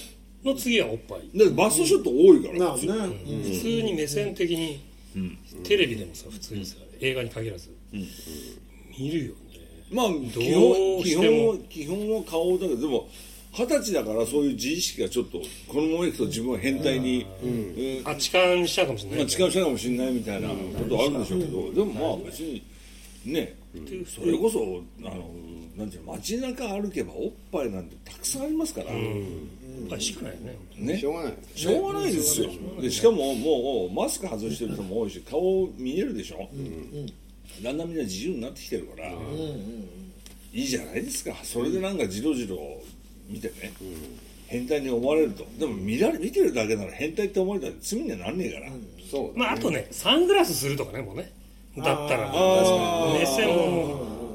[0.44, 1.38] の次はおっぱい。
[1.38, 2.84] でバストショット多いからなあね。
[3.44, 3.94] 普通に。
[3.94, 4.82] 目線的に、
[5.64, 9.51] テレビでもさ普通にさ、映画に限らず、見るよね
[9.92, 13.08] まあど基う本基本は基本は顔だけどでも
[13.54, 18.10] 二十歳だからそういう自意識がちょっとこのままいくと自分は変態に、うん。
[18.10, 20.56] あ痴漢しちゃうかもしれない、まあ、近うしたかもしれないみたいなこ
[20.90, 22.64] とあるんでしょうけど、でもまあ別に
[23.26, 23.54] ね、
[24.08, 25.30] それこそあの
[25.76, 28.94] なんていうの街中歩けばおっぱいなんてたくさんありますから、おっ
[29.90, 30.58] ぱいしかないよね。
[30.78, 30.98] ね。
[30.98, 31.34] しょうがない。
[31.54, 32.50] しょうがないですよ。
[32.82, 36.50] でしかももうマスク外してる人も多いし顔見えるでしょ、
[37.64, 39.12] だんだんみんな自由になってきてるから、
[40.54, 41.36] いいじゃないですか。
[41.44, 42.58] それでなんかじろじろ
[43.28, 43.72] 見てね、
[44.48, 45.46] 変態に思われると。
[45.60, 48.72] でも見られ見てるだけなら変態って思われたら罪にはなんねえから、
[49.10, 51.32] そうまああとねサングラスするとかねもうね。
[51.78, 53.20] だったらあー。
[53.20, 53.68] 目線も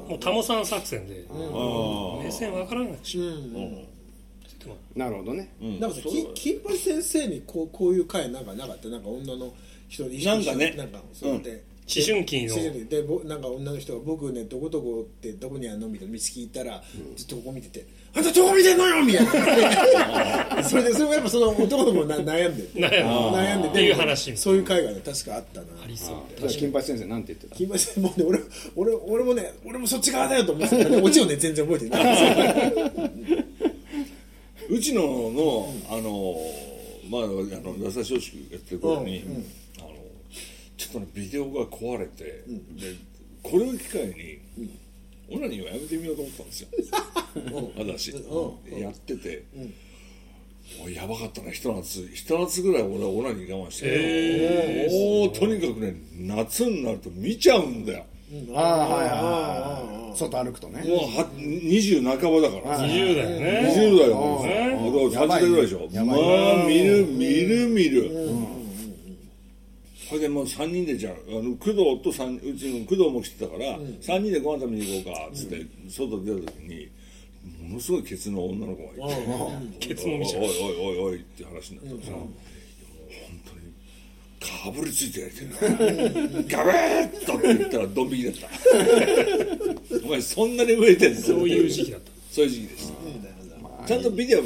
[0.09, 1.25] もうタモさん作戦で。
[1.29, 2.97] あ目線わからない。
[3.03, 3.19] し、
[4.95, 5.49] なるほどね。
[5.61, 5.97] ーなんか
[6.33, 8.89] 金八先生にこうこういう回なんかなかった？
[8.89, 9.53] なんか女の
[9.87, 10.73] 人になんかね。
[10.75, 12.53] なんかそうやって、思春期の。
[12.53, 12.85] 思春期。
[12.89, 16.83] でぼなんか女の人が「僕ねどこどこってどこにあるの?」みたいな道聞いたら、
[17.15, 20.63] ずっとここ見てて「あんたどこ見てんのよ!」みたいな。
[20.67, 22.63] それでそれもやっぱその男の子もな悩んで。
[22.75, 25.67] 悩んで悩んでっていう話そういう会がね確かあったな。
[25.83, 26.47] ありそう。
[26.49, 27.55] 金八先生なんて言ってた？
[27.55, 28.25] 金八先生もうね
[28.75, 30.89] 俺俺俺もね俺もそっち側だよと思ってた。
[30.89, 32.73] ねオチをね全然覚えてない。
[34.69, 36.35] うちのの、あの
[37.09, 39.41] まああの野菜松竹やってる頃に、あの
[40.77, 42.95] ちょっとねビデオが壊れて、で
[43.43, 44.39] これを機会に、
[45.29, 46.67] オナニーをやめてみようと思ったんですよ。
[47.77, 48.13] 私、
[48.79, 49.43] やってて、
[50.83, 52.07] おいやばかったなひと夏。
[52.13, 58.05] ひと夏ぐらい俺はオナニー我慢して、もうとにかくね夏になると見ちゃうんだよ。
[58.53, 60.83] ああはいはいはい外歩くとね。
[60.83, 63.73] もうは20半ばだから、20だよね。
[63.73, 64.43] 20代だもん。
[64.43, 65.87] ねねだから30代ぐらいでしょ。
[65.91, 68.11] やまばいあ見る見る見る
[70.07, 76.89] それでもう3人でじゃああの工藤と三うちの工藤も来てたから、3人でご飯食べに行こうかっつって、外出た時に
[77.67, 82.29] ものすごいケツの女の子がいてケツも見ちゃうおいおいおいおいって話になったらさ、本
[83.45, 86.57] 当にかぶりついてやりてえな。
[86.57, 90.03] ガブーッとって言ったらドン引きだった。
[90.05, 91.21] お前そんなに飢えてんの？
[91.21, 92.11] そういう時期だった。
[92.31, 92.93] そういう時期でした、
[93.87, 94.43] ちゃんとビデオ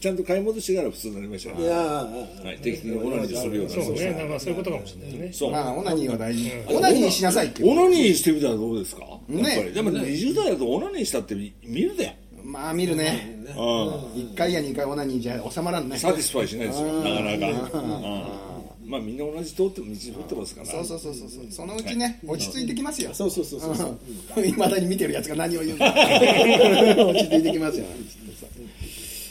[0.00, 5.32] ちゃんと買い戻してから普通になりましたねいやはい、定期的にオナニーするようなそうねまあそういうことかもしれないね。
[5.32, 6.52] そうまあオナニーは大事。
[6.68, 7.70] オナニーしなさいっていう。
[7.70, 9.42] オナニーしてみたらどうですか、ね。
[9.42, 9.72] やっぱり。
[9.72, 13.44] でも20代だとオナニーしたって見見るで、まあ見るね。
[13.48, 13.54] うん。
[13.54, 15.98] 1回や2回オナニーじゃ収まらんね。
[15.98, 16.92] satisfy しないですよ。
[17.02, 18.51] なかなか、うん
[18.92, 20.66] まあみんな同じ通って道通ってますから。
[20.66, 21.28] そうそうそうそう。
[21.30, 23.14] そうそのうちね落ち着いてきますよ。
[23.14, 23.98] そうそうそうそうそ
[24.42, 24.46] う。
[24.46, 27.86] いまだに見てるやつが何を言うんだ 落ち着いてきますよ。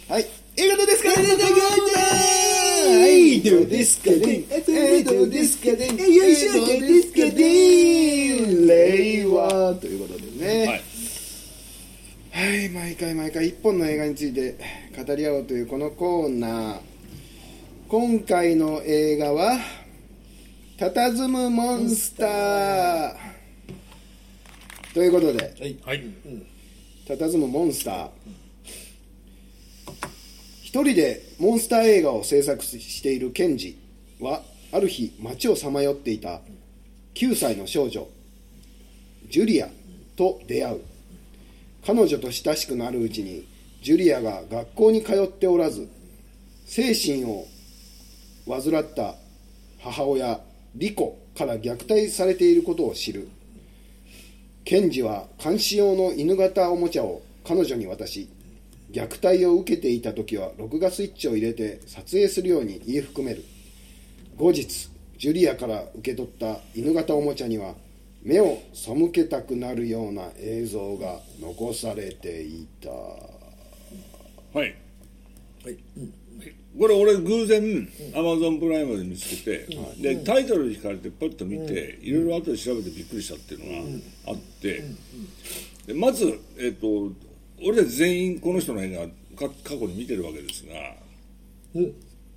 [0.08, 0.26] はい。
[0.58, 1.15] 映画どうですかは
[3.08, 3.41] い。
[3.41, 4.43] どうですかね。
[4.50, 5.88] えどうですかね。
[6.12, 8.02] よいしょどうですかね。
[8.67, 10.82] 令和ということでねはい
[12.34, 14.58] はい、毎回毎回一本の映画について
[14.97, 16.90] 語り合おうというこのコーナー
[17.91, 19.60] 今回の映画は
[20.80, 23.15] 「佇むモンスター」
[24.95, 25.54] ということで。
[25.84, 26.01] はい
[27.06, 28.10] 「佇むモンスター」
[30.63, 33.77] 一人でモンスター映画を制作しているケンジ
[34.21, 36.39] はある日街をさまよっていた
[37.15, 38.08] 9歳の少女
[39.30, 39.69] ジュリア
[40.15, 40.82] と出会う。
[41.86, 43.45] 彼女と親しくなるうちに
[43.82, 45.89] ジュリアが学校に通っておらず
[46.65, 47.50] 精神を
[48.47, 49.15] 患った
[49.80, 50.39] 母親
[50.75, 53.27] リコから虐待されていることを知る。
[54.63, 58.30] ケンジは監視用の犬型おもちゃを彼女に渡し
[58.91, 63.43] 虐待を受けていた時は録画スイッチを入れて撮影するように言い含める。
[64.38, 67.75] 後日ジュリアから受け取った犬型おもちゃには
[68.23, 72.89] 目を背けたくなるような映像が残されていた。
[72.89, 74.75] はい。
[75.63, 75.77] はい
[76.77, 79.67] これ俺偶然アマゾンプライムで見つけて、
[79.99, 84.84] でタイトルに引かれてパッと見て、いろいろ後で調べてびっくりしたっていうのがあって、
[85.86, 87.12] でまず、えっと
[87.63, 90.73] 俺ら全員この人の映画か過去に見てるわけですが
[91.75, 91.93] うん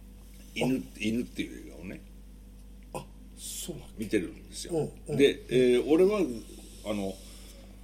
[0.55, 2.01] 「犬」犬っていう映画をね
[3.39, 6.21] そう見てるんですよ、で、えー俺は
[6.87, 7.15] あの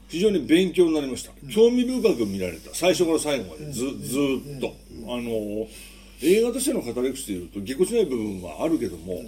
[0.09, 1.31] 非常に勉強になりました。
[1.49, 2.75] 興味深く見られた。
[2.75, 4.75] 最初から最後までずずーっと、
[5.07, 5.69] あの
[6.23, 9.23] 映画としての語り口でいうとぎこちない部分はあるけども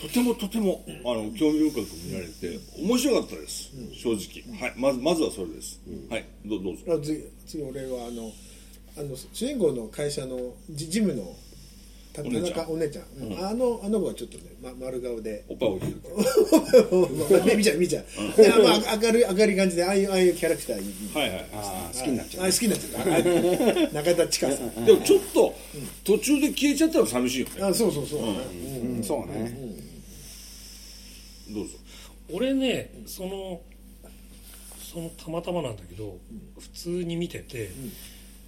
[0.00, 3.70] とてもとてもあの興味深く見られて面白かったです、
[4.02, 4.58] 正直。
[4.58, 4.74] はい。
[4.76, 6.24] まずまずはそれです、はい。
[6.46, 6.84] どどうぞ。
[6.88, 8.32] あ次次俺はあの
[8.96, 11.49] あの主人公の会社のジジムのた
[12.12, 12.44] 田お姉ちゃん。
[12.44, 13.46] 中お姉ちゃん、うん。
[13.46, 15.44] あのあの子はちょっとね、ま、丸顔で。
[15.48, 18.04] おっぱいを切る見ちゃう 見ちゃう。
[18.42, 20.92] いやまあ明るい明るい感じでああいうああいうキャラクターいい。
[21.14, 23.88] はいはいああ好きになっちゃうあ好きになっちゃう。
[23.88, 25.54] あ中田千佳さんでもちょっと
[26.04, 27.52] 途中で消えちゃったら寂しいよね。
[27.62, 29.02] あそうそうそう、うん。
[29.04, 29.54] そうね。
[31.50, 31.74] どうぞ。
[32.32, 33.60] 俺ねその
[34.92, 36.18] そのたまたまなんだけど
[36.58, 37.70] 普通に見てて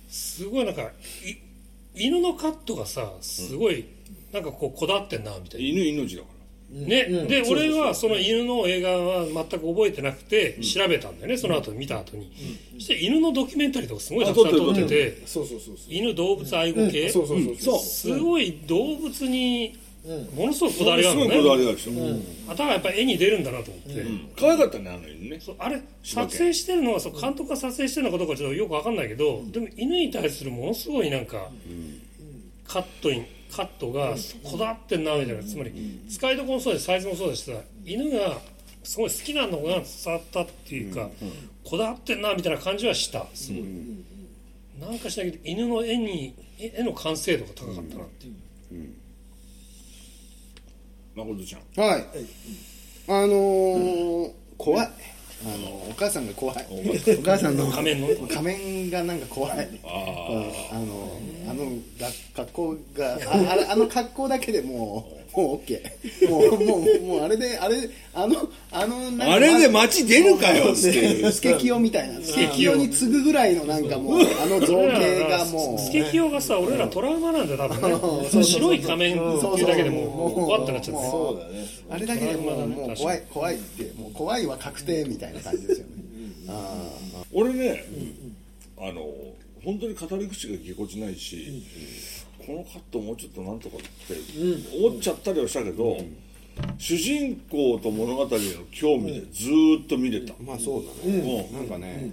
[0.08, 1.51] すごいなんかい
[1.94, 3.86] 犬のカットがさすごい
[4.32, 5.66] なんかこうこだわってんなみたいな。
[5.68, 6.28] 犬命だか
[6.72, 12.32] ね、で俺はその犬の映画は全く覚えてなくて調べたんだよね、その後見た後に、
[12.76, 15.18] そして犬のドキュメンタリーとかすごいたくさん撮ってて、
[15.90, 17.78] 犬動物愛護系、そうそうそうそう。
[17.78, 19.76] すごい動物に
[20.34, 21.36] ものすごいこだわりがあるのね。
[21.36, 21.92] こだわりがあるでしょ、
[22.48, 24.28] 頭がやっぱ絵に出るんだなと思って、うん。
[24.36, 25.40] 可愛かったねあの犬ね。
[25.40, 31.48] そうあれ撮影してるのはそう監督が撮影してるのかどうかちょっとよく分かんないけど、でも犬に対するものすごいなんか、
[32.66, 35.42] カットにカットがこだわってんなみたいな。
[35.44, 37.52] つまり使いどころもそうだしサイズもそうだしさ
[37.84, 38.38] 犬が
[38.82, 41.08] すごい好きなのが伝わったっていうか、
[41.62, 43.26] こだわってんなみたいな感じはした。
[43.34, 43.64] すごい、
[44.80, 48.34] なんかしないけど犬の絵に絵絵の完成度が高かったなっていう、
[51.14, 51.84] 誠ちゃん。
[51.86, 52.04] はい。
[53.08, 54.88] あのー怖い。
[55.44, 56.66] あのお母さんが怖い。
[57.18, 57.68] お母さんの。
[57.70, 58.28] 仮面の？
[58.28, 59.80] 仮面がなんか怖い。
[59.84, 59.88] あ
[60.72, 61.20] あの
[61.50, 61.64] あの
[61.98, 71.32] が格好がああれあの格好だけでもうもう OK もうもうもうあれであれあのあのなんかあれで街出るかよっていう。
[71.32, 72.20] スケキヨみたいな。
[72.20, 75.78] スケキヨに次ぐぐらいのなんかもうあの造形がもう。
[75.78, 78.28] スケキヨがさ俺らトラウマなんだよ多分ね。
[78.44, 81.10] 白い仮面っていうだけでもう怖ってなっちゃって。
[81.10, 85.92] そうだねあれだけでももう怖い怖いってもう怖いは確定みたいな感じですよね。
[86.48, 86.86] あ
[87.32, 87.84] 俺ね、
[88.78, 89.06] あの
[89.64, 91.62] 本当に語り口がぎこちないし、
[92.46, 93.86] このカットもうちょっとなんとかって
[94.76, 95.96] 思っちゃったりはしたけど、
[96.78, 98.28] 主人公と物語への
[98.70, 101.48] 興味でずーっと見れた、ーまあそうだね。
[101.52, 102.10] なんかね。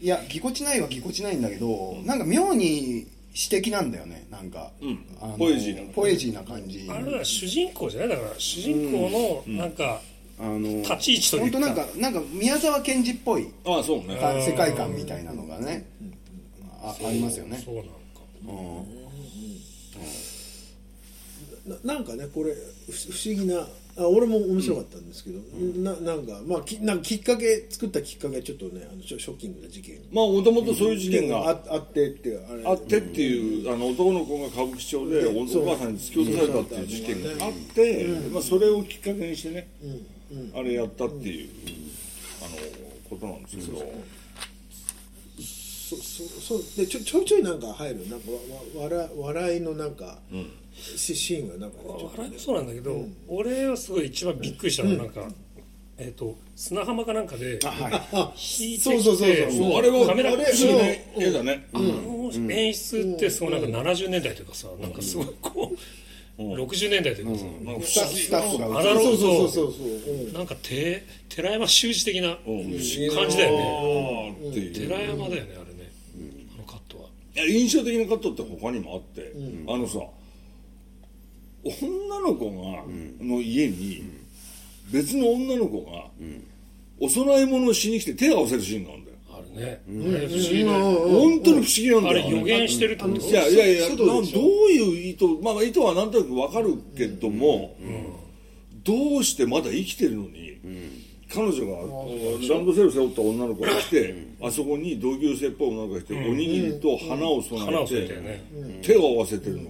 [0.00, 4.26] いやぎこちないはぎこちないんだけどなんか妙に詩的なんだよね。
[4.30, 4.98] なんかん。
[5.20, 6.86] あのポエジーなポエジーな感じ。
[6.90, 8.08] あれは主人公じゃない。
[8.10, 10.00] だから主人公のなんか
[10.38, 11.58] あの立ち位置というか。
[11.58, 14.16] 本当なんかなんか宮沢賢治っぽいああそうね。
[14.16, 15.86] か世界観みたいなのがね
[16.82, 17.62] あありますよね。
[17.64, 17.92] そうなのか。
[18.46, 18.97] うん
[21.68, 23.66] ななんかねこれふ不思議な
[23.98, 25.40] あ俺も面白かったんですけど、
[25.82, 29.96] ななんかまあきなんかきっかけ作ったきっかけちょっとねあのショショッキングな事件。
[30.12, 32.64] まあもともとそういう事件あがあってってあれ。
[32.64, 39.68] あってっていうあの男の子が歌舞伎町でお母さんに突き落とされたっていう事件があって、まあ、それをきっかけにしてね、
[40.54, 41.48] あれやったっていう、
[42.40, 42.56] あの
[43.10, 43.78] ことなんですけど、
[45.96, 48.08] そそそうでちょちょいちょいなんか入る。
[48.08, 50.18] なんかわわ笑笑いのなんか、
[50.74, 52.06] シシーンがなんかねちょっと。
[52.12, 55.26] 笑いもそうなんだけど、俺はすごい一番びっくりしたのはなんか、
[55.96, 59.52] えっ、と砂浜かなんかで引いてきてそうそうそうそう。
[59.52, 60.88] そうあれはカメラあれ不思議な
[61.26, 65.78] 絵だね、あの演出ってすごいなんか70年代というかさなんかすごいこう、
[66.42, 67.80] 60年代というかさ、なん。
[67.80, 70.32] かスタッフがアナログそうそうとそうそう、うん。
[70.32, 75.90] なんかて寺山修司的な感じだよね、う、寺山だよねあれね、
[76.54, 79.32] あのカットはいや印象的なカットって他にもあって、
[79.68, 79.98] あのさ
[81.64, 82.84] 女の子が、
[83.20, 84.04] の家に
[84.92, 86.06] 別の女の子が、
[87.00, 89.18] お供え物をしに来て手を合わせるシーンがあるんだよ。
[89.30, 89.82] あるね、
[90.16, 92.26] あれ不思議ね、本当に不思議なんだよ。
[92.26, 93.16] あれ予言してるってこと？
[93.16, 94.08] いやいやいやどう
[94.70, 97.76] いう意図まあ意図はなんとなくわかるけども、
[98.84, 100.58] どうしてまだ生きてるのに、
[101.30, 101.82] 彼女が
[102.54, 108.40] ランドセル背負った女の子が来て、あそこに同級生っぽい女の子が来て、おにぎりと花を添えて、
[108.82, 109.68] 手を合わせてるのが、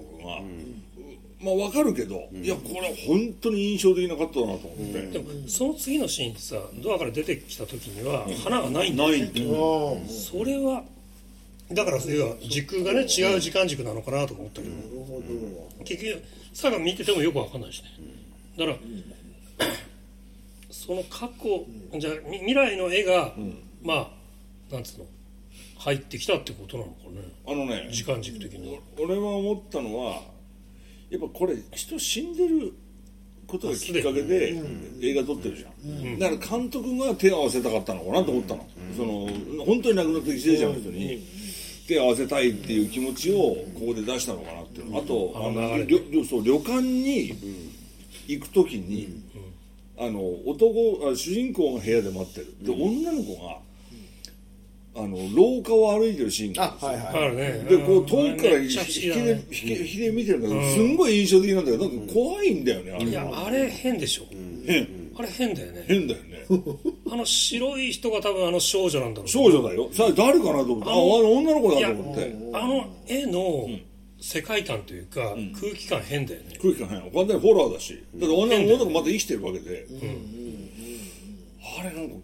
[1.40, 10.85] まあわかるけど、いやこれは本当に印象的なカットだなと思って、でもその次のシーンってさドアから出てきた時には花がないんだよないんだよあそれは
[11.73, 14.75] だからそれは時空がね違う時間軸なのかなとか思ったけど、
[15.85, 17.88] 結局佐賀見ててもよくわかんないしね。
[18.57, 19.66] だから、
[20.88, 21.66] その過去
[21.98, 23.35] じゃあみ未来の絵が、
[23.83, 25.05] まあなんつうの
[25.81, 27.31] 入ってきたってことなのかね。
[27.46, 30.22] あのね時間軸的に俺は思ったのは
[31.11, 32.72] やっぱこれ人死んでる
[33.46, 34.55] ことがきっかけで
[35.03, 39.29] 映画撮ってるじゃん、だから監督が手を合わせたかったのかなと思ったの、その
[39.66, 41.22] 本当に亡くなった犠牲者の人に
[41.87, 43.37] 手を合わせたいっていう気持ちを
[43.79, 44.98] ここで出したのかなっていうの。
[44.98, 47.35] あとあのそう旅館に
[48.27, 49.22] 行く時に、
[50.00, 52.54] あの男あ主人公が部屋で待ってる。
[52.62, 53.58] で、女の子が
[54.94, 57.24] あの廊下を歩いてるシーンがあはいはい。
[57.24, 57.66] あるね。
[57.68, 64.24] でこう遠くから引きで引き引きで見てるんだけどすんごい印象的なんだけどなんか怖いんだよねあれいやあれ変でしょ、
[64.66, 66.46] 変あれ変だよね変だよね
[67.11, 73.68] あの白い人が多分あの少女なんだろう少女だよさあ誰かなと思ってああの女の子だと思ってあの絵の
[74.20, 76.59] 世界観というか、空気感変だよね。
[76.61, 77.11] 空気感変。
[77.11, 78.02] 完全にホラーだし。
[78.16, 79.87] だって女の子まだ生きてるわけで。
[81.78, 82.16] あれなんか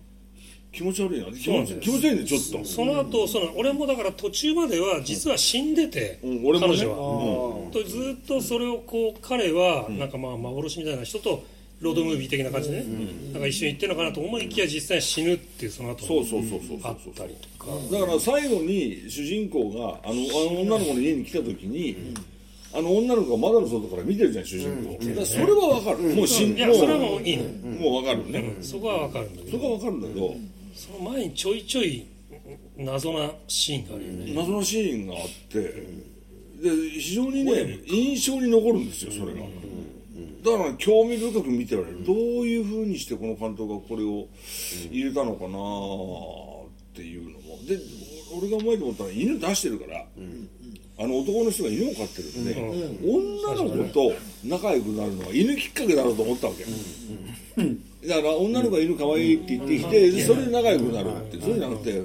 [0.73, 1.27] 気持ち悪いな。
[1.27, 2.69] 気持ち気持ち悪いねちょっと。
[2.69, 6.47] その後その俺もだから途中までは実は死んでて、うん。
[6.47, 6.77] 俺もね。
[6.79, 6.97] 彼女は、
[7.71, 11.45] とずっとそれをこう彼はなんかまあ幻みたいな人と
[11.85, 12.85] ロードムービー的な感じでね、
[13.35, 22.15] なんか一緒に行ってるのかなと思いきや実際死ぬっていうその後そうそうそうそうあったりとかだから最後に主人公があのあの女の子の家に来た時に、
[22.73, 27.45] あの女の子が窓の外から見てるじゃん主人公、だからそれはわかる、もう死んもういやそれはもういいの、
[27.81, 29.37] もうわかるね、そこはわかるん。
[29.37, 30.35] だけどそこはわかるんだけど、
[30.75, 32.07] その前にちょいちょい
[32.79, 39.41] 謎なシーンがあるよね、謎のシーンがあって、で非常にね印象に残るんですよそれが、
[40.45, 42.17] だから興味深く見てられる、どう
[42.47, 44.29] いうふうにしてこの監督がこれを
[44.91, 45.57] 入れたのかな
[46.93, 47.59] っていうのも。
[47.67, 47.79] で
[48.37, 50.05] 俺がうまいと思ったのは犬出してるから、
[50.99, 52.55] あの男の人が犬を飼ってるんで、
[53.03, 54.13] 女の子と
[54.45, 56.65] 仲良くなるのは犬きっかけだろうと思ったわけ、
[58.07, 62.03] だから女の子が犬可愛いって言ってきて、それで仲良くなるってそうじゃなくて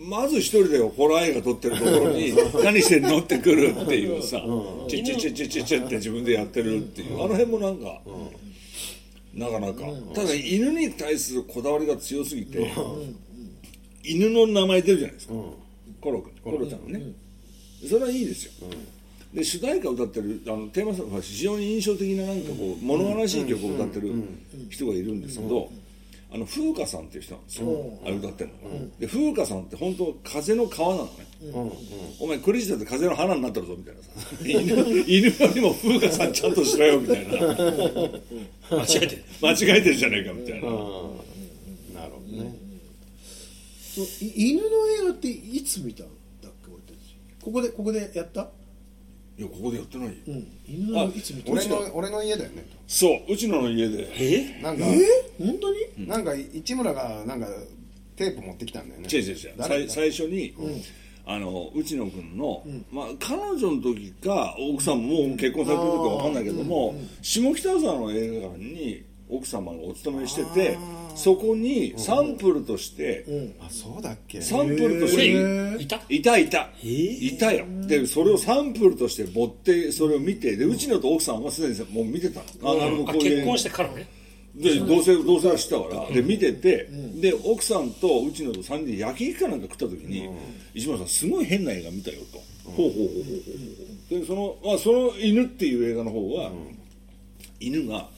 [0.00, 2.32] まず一人でホラー映画撮ってるところに
[2.64, 4.42] 何してんのってくるっていうさ。
[4.88, 7.16] チッチッチッチッチッチッって自分でやってるっていう。
[7.16, 8.00] あの辺もなんか
[9.34, 9.82] なかなか。
[10.14, 12.70] ただ犬に対するこだわりが強すぎて
[14.02, 15.34] 犬の名前出るじゃないですか。
[16.00, 17.12] コロ君コロちゃんのね
[17.86, 18.52] それはいいですよ。
[19.34, 24.12] で主題歌を歌ってるあのテーマソングは非常に印象的ななんかこう物悲しい曲を歌ってる
[24.70, 25.70] 人がいるんですけど
[26.32, 28.70] あの風花さんっていう人なんですよあれ歌ってるの。
[28.78, 31.26] がで風花さんって本当風の川なのね。
[32.20, 34.10] お前クリスチャンって風の花になってるぞみたいなさ。
[34.44, 34.60] 犬
[35.06, 37.32] 犬よりも風花さんちゃんとしろよみたいな。
[37.32, 37.42] 間
[38.84, 39.24] 違えてる。
[39.42, 40.60] 間違えてるじゃないかみたいな。
[40.60, 42.54] なるほどね。
[43.94, 44.70] そうい犬の映
[45.06, 46.06] 画っていつ見たん
[46.42, 47.16] だっけ俺たち。
[47.42, 48.48] ここでここでやった？
[49.40, 50.12] いやここでやってないよ。
[50.28, 50.46] うん。
[50.68, 52.66] 犬のいつ見た俺の俺の家だよね。
[52.86, 54.06] そううちのの家で。
[54.14, 54.60] え？
[54.62, 54.98] なんかえ？
[55.38, 56.06] 本当に？
[56.06, 57.46] なんか市村がなんか
[58.16, 59.08] テープ持ってきたんだよね。
[59.10, 59.54] 違う違う違う。
[59.56, 60.54] 誰最最初に、
[61.24, 62.62] あの内野君の、
[62.92, 70.78] まあ、彼女の時か奥さんも結婚されてる時か分かんないけども、下北沢の映画館に奥様がお勤めしてて
[71.14, 73.24] そこにサンプルとして、
[73.60, 74.40] あそうだっけ？
[74.40, 76.00] サンプルとしこてれいた？
[76.08, 77.34] いたいた、えー。
[77.34, 77.66] いたよ。
[77.86, 83.36] でそれをサンプルとして持ってそれを見てでうちのと奥さんはすでにもう見てたの、あなるほどあこういう。
[83.36, 84.08] 結婚してからね。
[84.52, 86.88] で同棲同棲はしてたから、で見てて、
[87.20, 90.28] で奥さんとうちのと3人で焼き肉かなんか食った時に、
[90.74, 93.04] 石村さんすごい変な映画見たよと、ほうほうほうほう
[94.10, 94.20] ほう。
[94.20, 96.50] でその,、まあ、その犬っていう映画の方は、
[97.60, 98.08] 犬が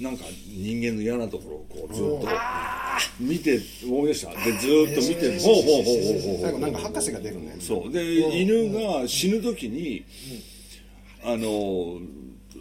[0.00, 2.28] なんか人間の嫌なところをこうずっと
[3.20, 4.32] 見て思い出した。
[4.44, 7.62] でずっと見て、ほうほうほうほう最後なんか博士が出るんだよね。
[7.62, 7.92] そう。
[7.92, 10.04] で犬が死ぬ時に、
[11.24, 12.00] あの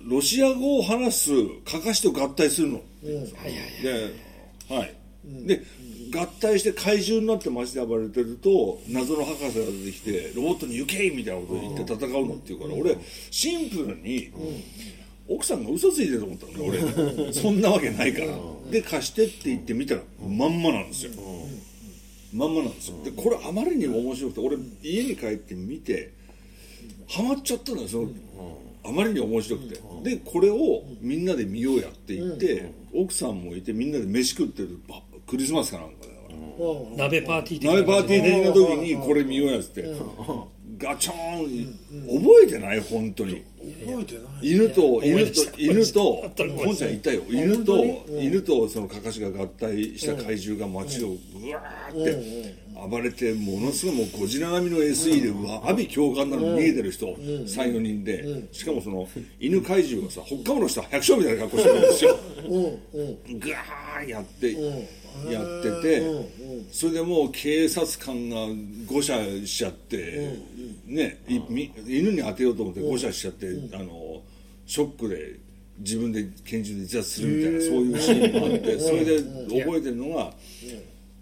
[0.07, 1.31] ロシア語を話す
[1.65, 4.13] かかしと合体するの、で
[4.69, 4.95] はい、
[5.47, 5.63] で
[6.13, 12.97] 合体して怪獣になって街で暴れてると謎の博士が出てきてロボットに行けみたいなことを言って戦うのっていうから俺
[13.31, 14.31] シンプルに
[15.27, 16.79] 奥さんが嘘ついてると思ったのね
[17.15, 17.31] 俺。
[17.33, 18.37] そんなわけないから。
[18.71, 21.11] で貸してって言って見たらまんまなんですよ。
[22.33, 22.95] まんまなんですよ。
[23.03, 26.11] でこれあまりにも面白くて俺家に帰って見て
[27.07, 28.09] ハマっちゃったのよその
[28.83, 29.79] あまりに面白くて。
[30.03, 36.13] でこれをみんなで見ようやって言って奥さんもいてみんなで飯食ってるばクリスマスかなんかだか
[36.59, 36.97] らうん。
[36.97, 39.83] 鍋パーティー的鍋パーティー的な時にこれ見ようやって
[40.79, 41.77] ガチョーン
[42.21, 42.79] 覚えてない？
[42.81, 43.43] 本当に
[43.85, 46.31] 覚えてない犬とえ犬と犬と
[46.65, 47.21] 本ちゃんいたよ。
[47.29, 47.83] 犬と
[48.19, 51.09] 犬とそのカカシが合体した怪獣が街を
[51.39, 59.07] ぐわーって暴れてものすごいもうゴジラ並みの SE でうわ阿鼻教官なのに逃げてる人34人でしかもその
[59.39, 62.17] 犬怪獣がさ北海道の人は百姓みたいな格好してるんですよ。
[63.39, 64.55] ぐわーやって
[65.29, 66.03] やってて
[66.71, 68.37] それでもう警察官が
[68.87, 69.13] 誤射
[69.45, 70.37] しちゃって
[70.85, 74.21] ね犬に当てようと思って誤射しちゃってあの
[74.65, 75.39] ショックで
[75.79, 79.17] 自分で拳銃で自殺するみたいなそういうシーンがあってそれで
[79.63, 80.31] 覚えてるのが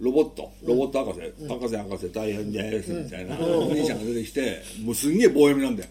[0.02, 0.52] ロボット。
[0.66, 1.47] ロボット博士。
[1.47, 2.91] 博士博士大変です。
[2.91, 3.38] みたいな。
[3.38, 5.89] お兄ちゃんが出てきてもうすんげえ棒読みなんだよ。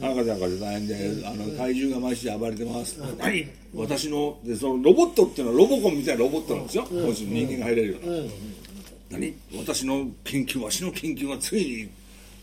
[0.00, 1.26] 博士博士大変です。
[1.28, 2.98] あの怪獣が街で暴れてます。
[3.18, 3.46] 何？
[3.74, 6.84] 私のでそのロボットっていうのはロボコンみたいなロボットなんですよ。
[6.84, 9.18] もし人間が入れるような。
[9.18, 9.34] 何？
[9.58, 11.90] 私の研究わしの研究がついに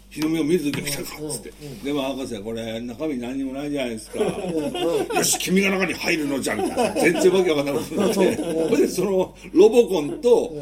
[0.10, 1.54] 日の目を見る時が来たかっつって、
[1.84, 7.02] でも博士これ中身何にもないじゃないですか、よし君が中に入るのじゃみたいな。
[7.02, 10.56] 全然わけわかんないことになってそれでそのロボコンと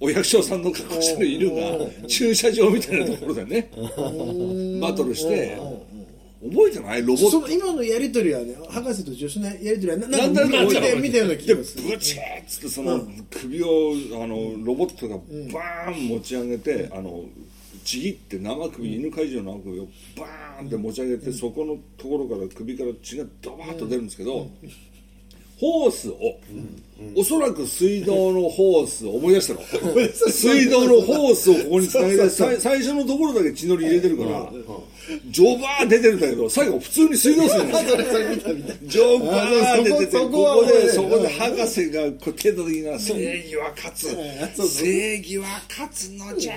[0.00, 1.62] お役所さんの格好してる犬が
[2.08, 3.70] 駐車場みたいなところでね
[4.80, 5.56] バトルして
[6.42, 7.00] 覚えてない？
[7.00, 7.30] ロボット。
[7.30, 11.84] その今のやりとりはね博士と助手のやりとりはなんんか見となく覚えて見たような気でがする。
[11.88, 17.24] ブチーッつってその首をあのロボットがバーン持ち上げてあの
[17.84, 24.50] ちぎって生首犬怪獣の生首をバーンって持ち上げてそこのところから首から血がドバーッと出るんですけど
[25.56, 26.40] ホースを、
[27.16, 29.60] おそらく水道のホースを思い出したの。
[30.12, 34.52] 水道のホースをここにつなげて最初のところだけ血のり入れてるから
[35.26, 38.04] ジョバー出てるんだけど最後普通に水道水になってる
[38.84, 40.88] ジョバー出ててこそこでね。
[40.92, 44.16] そこで博士がこう手た時に正義は勝つ。
[44.68, 46.54] 正義は勝つのじゃ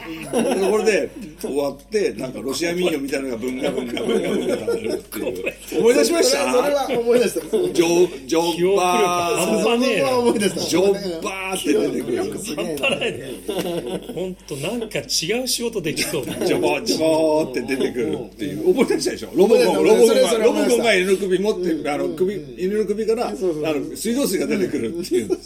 [0.72, 1.10] これで
[1.42, 9.88] 終わってなんかロシア民謡みたいなのが文化文化文化文化るっていう思い出しましそれはそれたは思い出したジョジョバー
[10.68, 12.24] ジョバーって出てくる
[14.14, 18.68] 本当なんか違う仕事できそうジョボジョボーって出てくるっていう。
[18.74, 19.32] 覚えてましたでしょ？
[19.34, 25.30] ロボコン覚ロボコンがロボコンが犬の首持ってあの首犬の首からあの水道水が出てくるっていう。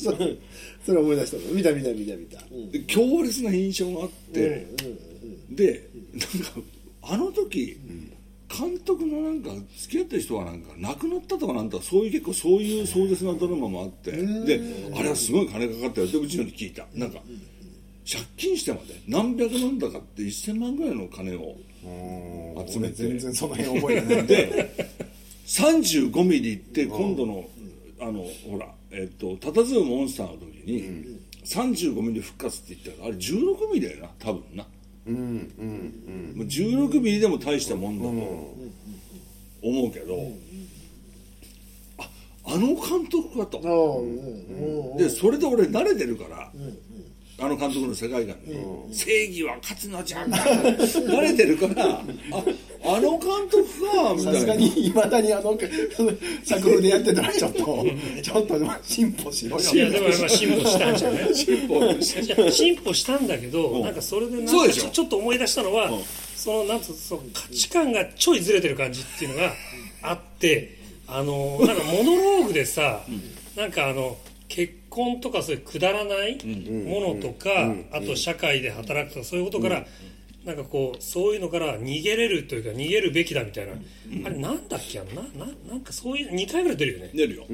[0.86, 2.40] それ思い出した見た見た見た見た、
[2.88, 4.66] 強烈な印象があって。
[5.52, 6.52] でなんか
[7.04, 7.78] あの時
[8.50, 14.12] 監督のなんか付き合ってる人がなんか亡くなったとかなんとかそういう結構そういう壮絶なドラマもあって。
[14.12, 14.60] で
[14.96, 16.08] あれはすごい金かかったよ。
[16.08, 17.22] ってうちのに聞いたなんか
[18.12, 21.56] 借金してまで何百万だかって1000万ぐらいの金を
[22.68, 22.96] 集めて。
[22.96, 24.76] 全然その辺覚えてないで
[25.48, 27.50] 35ミリって今度の、
[28.00, 34.66] あのほらえっと佇むモンスターの時に、35ミリ復活って言ったらあれ16ミリだよな多分な。
[35.08, 38.10] うんうんもう16ミリでも大したもんだと
[39.68, 40.16] 思うけど、
[41.98, 42.10] あ
[42.46, 44.22] あの監督かと、うんう
[44.88, 44.98] んうん。
[44.98, 46.52] でそれで俺慣れてるから、
[47.42, 48.36] あの監督の世界観。
[48.46, 50.32] に、正義は勝つのじゃん。
[50.32, 52.04] 慣れてるからあ
[52.84, 55.58] あの監督かみさすがたいなにいまだにあの
[56.44, 57.86] 作風でやってたらちょっと
[58.24, 59.74] ちょっと進歩しろよ。
[59.74, 61.36] いやでも進歩したんじゃない？
[61.36, 62.02] 進歩。
[62.02, 65.90] してじゃあ進歩したんだけど、なんかそれでなんかちょちょっと思い出したのは、
[66.36, 69.54] そのなんつうその価値観がちょいずれてる感じっていうのが
[70.04, 70.78] あって
[71.08, 73.02] あのなんかモノローグでさ、
[73.56, 74.18] なんかあの
[74.48, 79.86] 結婚とかそういうくだらないものとか、あと社会で働くとかそういうことから、
[80.46, 83.74] なんかこうそういうのから逃げれるというか逃げるべきだみたいな、
[84.26, 85.06] あれなんだっけな？
[85.06, 87.46] ななんかそういう2回ぐらい出るよね、出るよ、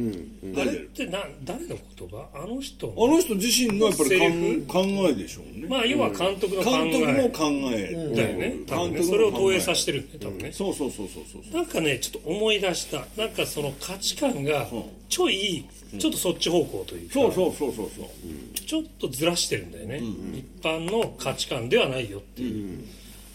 [0.56, 2.30] あれってな誰の言葉？
[2.34, 6.90] あの人のあの人自身のやっぱり考考えでしょうね、まあ要は監督の考え。
[6.90, 9.04] 監督の考えだよね、多分ね。
[9.04, 10.52] それを投影させてるんだよ多分ね。
[10.54, 13.06] そうそうそうそうそうなんかねちょっと思い出した。
[13.22, 14.66] なんかその価値観が
[15.10, 15.66] ちょい
[16.00, 17.14] ちょっとそっち方向というか。
[17.14, 18.60] そうそうそうそうそう。
[18.60, 20.02] ちょっとずらしてるんだよね、
[20.34, 22.84] 一般の価値観ではないよっていう、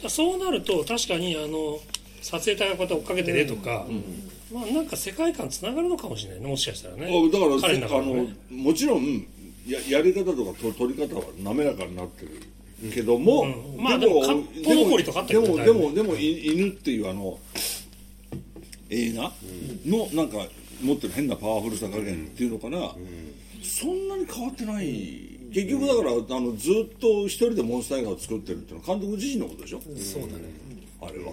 [0.09, 1.81] そうなると確かにあの
[2.21, 3.87] 撮影隊がこうやって追っかけてねとか、
[4.53, 7.07] まあなんか世界観つながるのかもしれないねもしかしたらね。
[7.07, 8.35] あだから彼の中あでね。
[8.51, 9.27] のもちろん
[9.67, 13.83] ややり方とかと取り方は滑らかになってるけども、うん。
[13.83, 14.91] まあでもでよねだいぶ
[15.41, 17.39] もでもでもい犬っていうあの
[18.91, 19.33] 映画
[19.87, 20.47] のなんか
[20.83, 22.95] 持ってる変なパワフルさ加減っていうのかな、
[23.63, 25.33] そんなに変わってない。
[25.53, 30.45] 結局だからあのずっと一人でモンスター映画を作ってるっていうのは監督自身のことでしょ、そうだね。
[31.01, 31.33] あれは、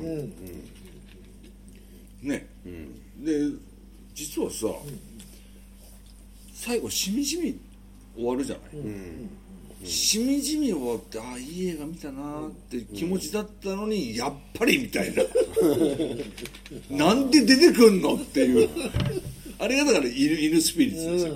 [2.21, 2.47] ね、
[3.17, 3.49] で
[4.13, 4.67] 実はさ、
[6.53, 7.57] 最後しみじみ
[8.15, 15.23] 終わるじゃない、しみじみ終わってああいい映画見たなーって気持ちだったのに、やっぱりみたいな。
[16.91, 18.69] なんで出てくんのっていう
[19.59, 21.33] あれがだから犬犬スピリッツですよ、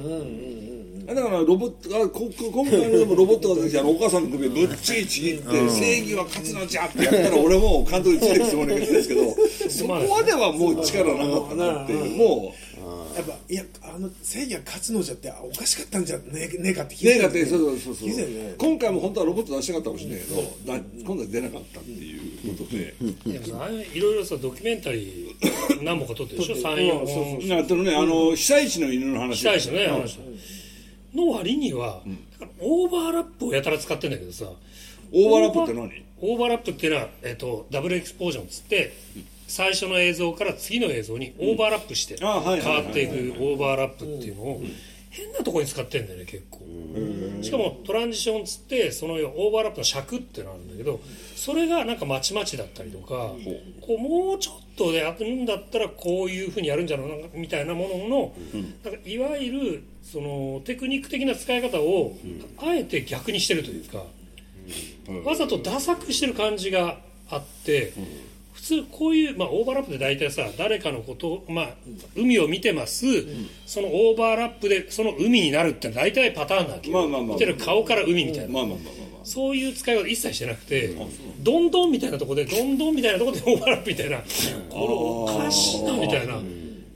[1.13, 9.21] だからロボットがここ今回のでもロボットが出てきてあのお母さんの首ぶっちぎちぎって正義は勝つのじゃってやったら俺も監督についてくつもりですけど
[9.69, 12.55] そこまではもう力なかったなっていうも
[13.15, 17.15] やっぱいやあの正義が勝つのじゃってあおかしかったんじゃねえねえかってう聞いたね。
[17.17, 22.95] えかってそうそうそうね今回も本当はロボット出したかったかもしれないけどだ今度は出なかったっていうことで。
[23.93, 29.37] いろいろさドキュメンタリー何本か撮ってるでしょ？34本あとねあの被災地の犬の話。
[29.37, 29.97] 被災地のね、あ
[31.15, 32.01] の割には、
[32.39, 34.45] だからオーバーラップをやたら使ってんだけどさ。
[35.15, 36.05] オーバーラップって何？
[36.21, 38.93] オーバーラップっていうのは、えっと double exposure っつって
[39.47, 44.61] 最初の映像から次の映像にオーバーラップして変わっていくオーバーラップっていうのを
[45.09, 46.59] 変なところに使ってんだよね結構。
[47.41, 50.99] しかもトランジションっつってそのオーバーラップの尺っていうのがあるんだけど
[51.35, 53.33] それがなんかまちまちだったりとか
[53.81, 58.33] こうもうちょっとでやるんだったらこういうふうにやるんじゃないのみたいなものの
[58.83, 62.17] なんかいわゆるそのテクニック的な使い方を
[62.57, 64.03] あえて逆にしてるというか。
[65.25, 66.97] わざとダサくしてる感じが
[67.29, 67.93] あって、
[68.63, 71.67] 普通こういう、まあ、オーバーラップで大体さ誰かのことを、まあ、
[72.15, 73.05] 海を見てます、
[73.65, 78.61] そのオーバーラップでその海になるってのは大体パターンなわけよ、まあまあまあ見てる顔から海みたいな、
[79.25, 80.95] そういう使い方一切してなくて、
[81.41, 84.23] どんどんみたいなところでどんどんみたいなところで オーバーラップみたいな。
[84.69, 86.41] これおかしいなみたいな。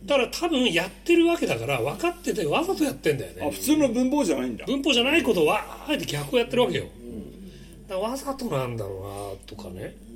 [0.06, 3.46] だから多分やってるわけだから分かっててわざとやってんだよね。
[3.46, 4.66] あ普通の文法じゃないんだ。
[4.66, 6.86] 文法じゃないことはあえて逆をやってるわけよ、
[7.90, 10.07] だからわざとなんだろうなとかね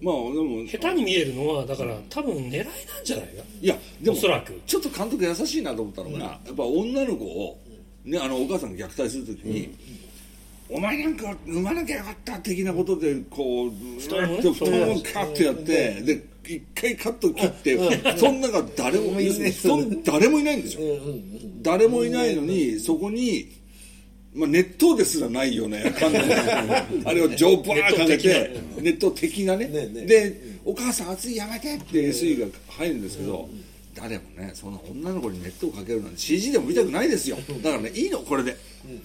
[0.00, 3.42] まあでも下手に見えるのはだから多分狙いなんじゃないか？
[3.60, 4.60] いやでもおそらく。
[4.66, 7.58] ちょっと監督優しいなと思ったのが、やっぱ女の子を、
[8.04, 9.74] ね、あのお母さんが虐待するときに、
[10.70, 13.70] お前なんか産まなきゃよかった的なことでこう
[14.00, 14.42] 太ももね？
[14.42, 19.20] 太ももをカッとやってで一回カット切ってそん中誰も
[19.52, 20.96] そん誰もいないんですよ。
[21.62, 23.50] 誰もいないのにそこに
[24.34, 25.94] まあ、熱湯ですらないよね。
[25.98, 26.18] 感 じ
[27.04, 28.50] あれをジョーバーかけて
[28.80, 29.66] 熱湯的なね。
[29.66, 33.48] で「お母さん熱いやめて」って SE が入るんですけど、
[33.94, 37.38] 誰もねそんな女の子に熱湯かけるなんて CG でも見たくないですよ。
[37.62, 38.56] だからねいいのこれで。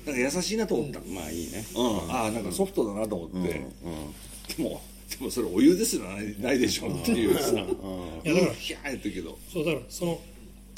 [0.05, 1.65] だから優しいなと思った、まあいいね。
[1.75, 7.61] うん、ああなんかソフトだなと思って、でもでもそれお湯ですらないないでしょっていうさ、うん、い
[8.25, 9.37] やだからヒャーやったけど。
[9.51, 10.21] そうだからその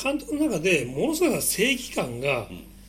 [0.01, 2.47] 監督の中でものすごい正義感が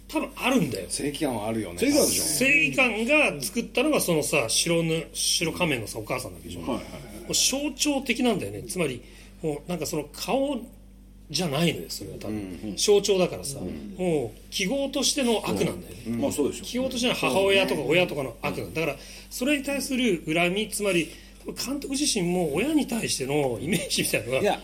[0.09, 0.87] 多分あるんだよ。
[0.89, 1.79] 正義感はあるよね。
[1.79, 6.85] 正義感が作ったのがそのさ白ぬ白仮面のさお母さんだけでしょ、はいはい
[7.27, 8.63] もう象徴的なんだよね。
[8.63, 9.03] つまり
[9.43, 10.61] もうなんかその顔
[11.29, 13.59] じゃないのよそれは多分、象徴だからさ、
[13.99, 18.81] もう記号としての悪なんだよね、まあそうでしょ記号としての母親とか親とかの悪なんだ。
[18.83, 18.99] だから
[19.29, 21.11] それに対する恨みつまり
[21.47, 24.61] 監督自身も親に対してのイメージみたいなのがいや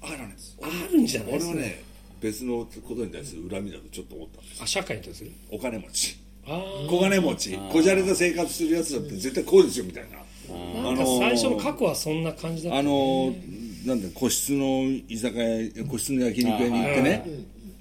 [0.00, 1.32] あのねあるんじゃない？
[1.32, 1.82] ですか俺はね
[2.22, 5.32] 別のことに対する恨みだとちょっと思ったんですあ社会に対する？
[5.50, 6.16] お金持ち。
[6.46, 7.58] あ小金持ち。
[7.72, 10.18] こじゃれた生活するやつだって絶対こうですよみたいな。
[10.18, 12.78] あなんか最初の過去はそんな感じだった。
[12.78, 13.34] あの
[13.84, 17.26] なんだ個室の居酒屋個室の焼肉屋に行ってね。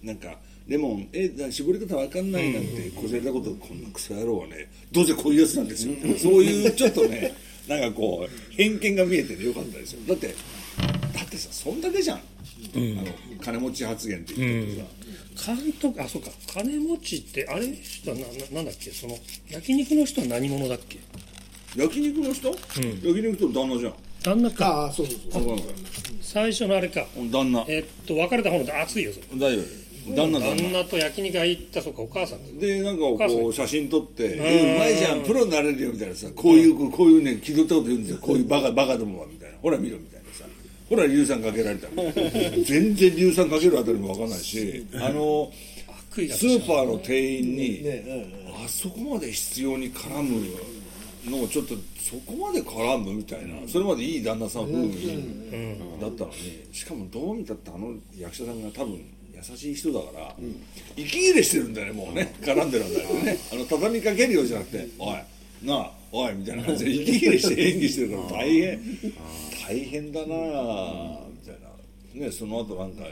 [0.04, 0.36] なんか
[0.68, 5.94] レモンえだ絞り方わかんないなんてこじゃれたことこんなクソ野郎はねどうせこういうやつなんですよ。
[6.18, 7.36] そういうちょっとね
[7.68, 10.00] なんかこう偏見が見えててよかったですよ。
[10.08, 12.22] だってだってさそんだけじゃん、
[12.76, 13.12] あの
[13.42, 14.82] 金持ち発言って言って
[15.36, 19.18] さ、監督あそうか金持ちってあれ人はなななんだっけその
[19.50, 21.00] 焼肉の人は何者だっけ？
[21.76, 23.94] 焼肉の人、焼肉と旦那じゃん。
[24.24, 24.68] 旦那か。
[24.68, 25.58] ああそうそうそう。
[26.22, 27.06] 最初のあれか。
[27.32, 27.64] 旦那。
[27.68, 29.26] えっと別れた方の熱いよそれ。
[29.40, 30.64] 大丈夫旦那旦那。
[30.64, 32.60] 旦那と焼肉屋行ったそうかお母さん。
[32.60, 35.22] だでなんか母さんこう写真撮って「えうまいじゃん。
[35.24, 38.18] プロになれるよ」みたいなさこういうこういうね気取ったこと言うんですよ。
[38.22, 39.58] こういうバカバカどもはみたいな。
[39.60, 40.44] ほら見ろみたいなさ
[40.92, 41.88] ほら硫酸かけられた。
[42.66, 45.50] 全然硫酸かけるあたりも分かんないしあの
[46.14, 47.82] スーパーの店員に
[48.66, 50.46] あそこまで必要に絡む
[51.30, 55.24] のをちょっとそこまで絡むみたいなそれまでいい旦那さん風味
[56.02, 58.96] だったのにしかもどう見たってあの役者さんが多分
[59.34, 60.36] 優しい人だから、
[60.96, 62.36] 息切れしてるんだよねもうね。
[62.42, 63.38] 絡んでるんだよね。
[63.52, 65.16] あの畳みかけるようじゃなくて「おい
[65.64, 68.80] なあおい」みたいな感じで息切れして演技してるから大変。
[69.68, 71.56] 大変だなあみたい
[72.16, 72.26] な。
[72.26, 73.04] ねその後なんか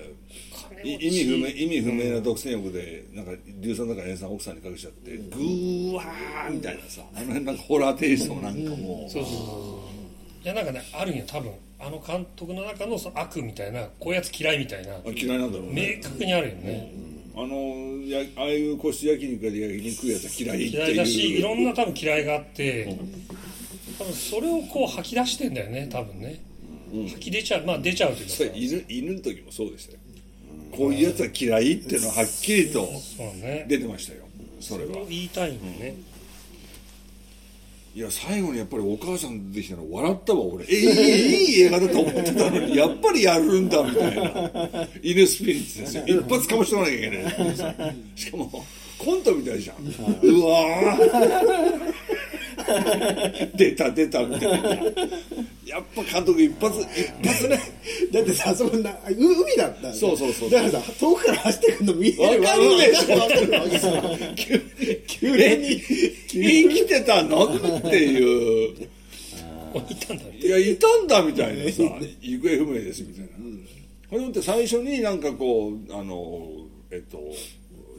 [0.84, 3.32] い意味不明意味不明な独占欲でなんか
[3.62, 9.12] 硫酸だから塩酸奥さんにかけちゃってグーワーみたいなさあの辺なんかホラーテイストなんかもう。
[9.12, 9.46] そうそうそう。
[9.46, 11.52] そういやなんかねあるんよ多分。
[11.82, 14.96] あの監督の中のその悪みたいなこういうやつ嫌いみたいな。
[14.96, 15.98] あ嫌いなんだろうね。
[15.98, 16.92] 明確にあるよね、
[17.42, 17.56] あの
[18.06, 20.84] やああいう個室焼肉屋で焼肉食うやつは嫌いっていう。
[20.84, 22.98] 嫌いだしいろんな多分嫌いがあって、
[23.98, 26.44] 多分それをこう吐き出してんだよね多分ね、
[26.92, 30.00] 吐き出ちゃうまあ出ちゃうというか犬犬の時もそうでしたよ。
[30.76, 32.90] こういうやつは嫌いっていうのははっきりと
[33.68, 34.26] 出てましたよ
[34.60, 34.92] それは。
[35.08, 35.96] 言いたいんだよね、
[37.96, 40.66] いや最後にやっぱりお母さん出てきたの笑ったわ俺。
[40.70, 44.88] えいいい映画だと思ってたのにやっぱりやるんだみたいな。
[45.02, 46.04] 犬スピリッツですよ。
[46.06, 47.96] 一発かもしれなきゃいけない。
[48.16, 48.66] しかも
[48.98, 49.78] コントみたいじゃん。
[49.78, 51.94] うわー。
[53.56, 54.70] 出た出たみたいな。
[55.66, 57.60] やっぱ監督一発一発ね
[58.12, 62.96] だってさあそこなう海だったんだそうそうそうだからさ遠くから走ってくるの見えるわかるで
[63.80, 64.00] しょ。
[65.08, 65.82] 急に
[66.28, 67.46] 生きてたの？
[67.46, 68.90] っていう。
[69.90, 71.84] いたんだよいやいたんだみたいなさ。
[72.22, 73.30] 行方不明ですみたいな、
[74.10, 76.48] これって最初になんかこうあの
[76.90, 77.20] えっと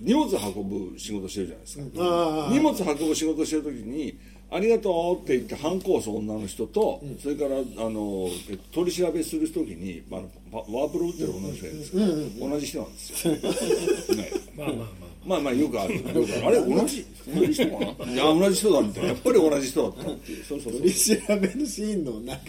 [0.00, 1.84] 荷物運ぶ仕事してるじゃないですか。
[1.98, 4.18] ああ荷物運ぶ仕事してる時に
[4.50, 10.20] 「ありがとう」って言って反抗をする女の人と、それからあのえ取り調べする時に、まあ、
[10.50, 13.34] ワワープロ打ってる女の人がいるんですけど、同じ人なんですよ、
[14.16, 14.30] ね。
[14.56, 15.94] まあまあままあまあよくある。
[16.00, 16.46] よくある。
[16.46, 17.04] あれ同じ？
[17.34, 19.00] 同じ人かないや同じ人だみた。
[19.00, 20.10] いなやっぱり同じ人だった。
[20.10, 20.80] っていうそうそうそう。
[20.82, 22.42] 取り調べのシーンのなんか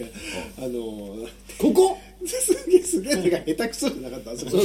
[0.57, 0.69] あの
[1.57, 1.97] ここ？
[2.26, 4.32] すげえすげえなんか下手くそじゃなかった。
[4.32, 4.63] あそこ どこ？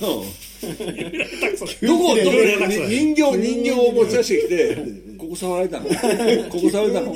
[0.00, 0.24] どこ？
[1.80, 2.30] 急に。
[2.30, 4.76] 連絡する人形人形を持ち出してきて
[5.18, 5.86] ここ触られたの？
[5.88, 5.94] こ
[6.60, 7.14] こ触られたの？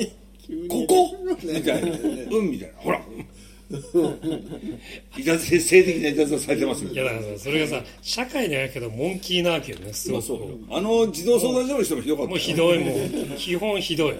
[0.68, 1.16] ここ？
[1.43, 1.99] みたいな。
[2.30, 2.74] うんみたいな。
[2.78, 3.01] ほら
[5.18, 10.47] いたず性的ないたずらされてますいやだからさそれがさ社会にあるけどモンキーなわけよねすごあそうよ。
[10.70, 12.29] あの児童相談所の人もひどかったよ。
[12.31, 13.37] もうひどいもん。
[13.37, 14.14] 基本ひどい。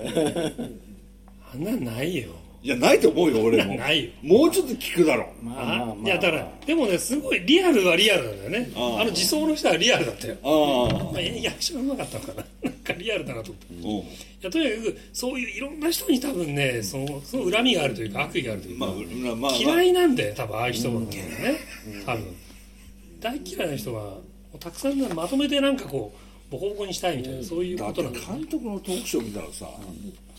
[1.55, 2.31] あんなんないよ。
[2.65, 3.75] いやないと思うよ俺も。
[3.75, 4.11] ないよ。
[4.23, 5.45] もうちょっと聞くだろう。
[5.45, 8.71] まあまあまあいやだからでもねすごいリアルはリアルなんだよね。
[8.77, 10.37] あの自走の人はリアルだったよ。
[10.45, 11.13] ああ。
[11.13, 12.45] まあ役者がうまかったのかな。
[12.63, 13.75] なんかリアルだなと思って。
[13.75, 13.99] いうん。
[13.99, 14.05] や
[14.51, 19.53] とにかくそういういろんな人に多分ねそのその恨みがあるというか悪意があるというか、まあまあまあ。
[19.57, 21.09] 嫌いなんだよ多分ああいう人はね、
[22.07, 22.37] 多分。
[23.21, 24.23] 大嫌いな人はも
[24.55, 29.67] うたくさんまとめてなんかこうボコボコにしたいみたいな、そういうことなんだよ監督のトークショー見たらさ、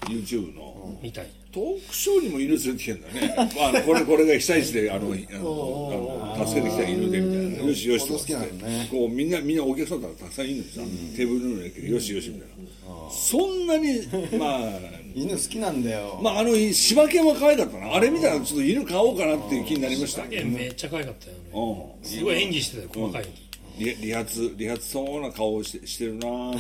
[0.07, 0.99] YouTube の。
[1.01, 1.31] みたい。
[1.51, 3.35] トークショーにも犬連れてきてんだね。
[3.59, 7.67] あのこれこれが被災地であのあのあの助けてきた犬でみたいな。
[7.67, 8.55] よしよしとかって。
[8.91, 10.81] こうみんなみんなお客さんだからたくさんいるのにさ、
[11.15, 14.01] テーブルの上によしよしみたいな、そんなに
[14.37, 14.69] まあ
[15.15, 17.93] 犬好きなんだよ、まああの柴犬は可愛かったな。
[17.93, 20.23] あれ見たらちょっと犬飼おうかなっていう気になりました。
[20.23, 22.07] なめっちゃ可愛かったよねうん。
[22.07, 23.25] すごい演技してたよ細かい
[23.77, 24.25] 理理髪
[24.57, 26.27] 理髪そうな顔をしてしてるな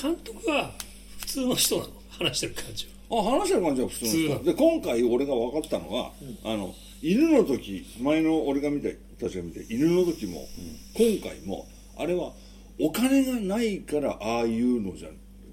[0.00, 0.72] 監督は
[1.18, 1.90] 普通の人なの。
[2.10, 3.20] 話してる感じは。
[3.20, 6.12] あ話してる感じは普通の普通な人で今回俺が分かったのは、
[6.44, 8.88] あの犬の時前の俺が見た
[9.20, 10.46] たちが見て犬の時も、
[10.94, 11.66] 今回も
[11.96, 12.32] あれは
[12.80, 15.08] お金がないからああいうのじゃ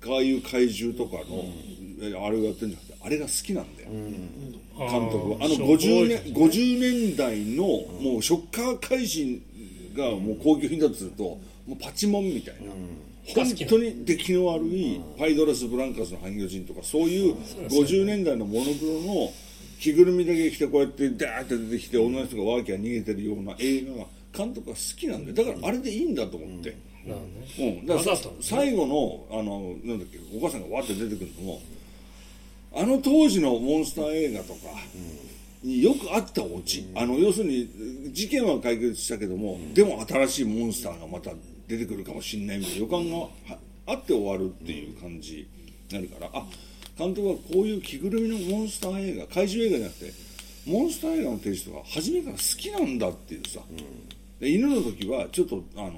[0.07, 1.43] ああいう怪獣とかの、
[2.01, 5.37] えあれをやってるんじゃなくてあれが好きなんだよ、監督は。
[5.41, 6.79] あの50年 ,50
[7.09, 7.63] 年代の
[8.01, 9.41] もうショッカー怪人
[9.95, 11.39] がもう高級品だとするとも
[11.69, 12.71] うパチモンみたいな、
[13.35, 17.35] 本当に出来の悪いパイドラス・ブランカスの半魚人とかそういう
[17.67, 19.31] 50年代のモノクロの
[19.79, 26.88] 着ぐるみだけ着てこうやってダーって出てきて女の人がワーキャー逃げてるような映画が監督が好きなんでだからあれでいいんだと思って。
[27.09, 27.79] なるほどね。
[27.79, 31.61] うん、だから最後のあのなんだっけお母さんがわって出てくるのも
[32.75, 34.59] あの当時のモンスター映画とか
[35.63, 41.31] によくあったオチ、あの要するに事件は解決したけども、でも新しいモンスターがまた
[41.67, 43.29] 出てくるかもしれないみたいな予感がは
[43.87, 45.49] あって終わるっていう感じ
[45.89, 46.45] になるからあ
[46.97, 50.13] 監督はこういう着ぐるみのモンスター映画怪獣映画じゃなくて
[50.67, 53.61] モンスター映画のテイストが初めから好きなんだっていうさ、
[54.39, 55.91] で犬の時はちょっとあの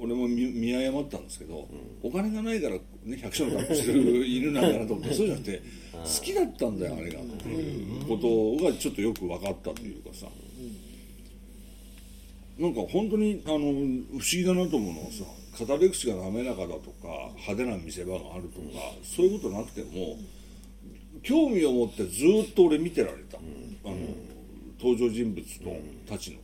[0.00, 1.68] 俺も見見誤ったんですけど、
[2.02, 7.20] お金がないから、ね、百姓の格好してる犬なんだなと思って そうじゃなくて好きだったんだよあれが。
[7.20, 10.26] っていうことがちょっとよく分かったというかさ。
[12.58, 15.24] なんか本当にあの不思議だなと思うのはさ
[15.64, 20.16] 語り口が滑らかだとか派手な見せ場があるとか、そういうことなくても
[21.22, 23.96] 興味を持ってずっと俺見てられた、あの
[24.80, 25.76] 登場人物と
[26.08, 26.38] たちの、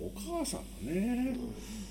[0.00, 1.04] お母さんがね。
[1.04, 1.83] いやお母さん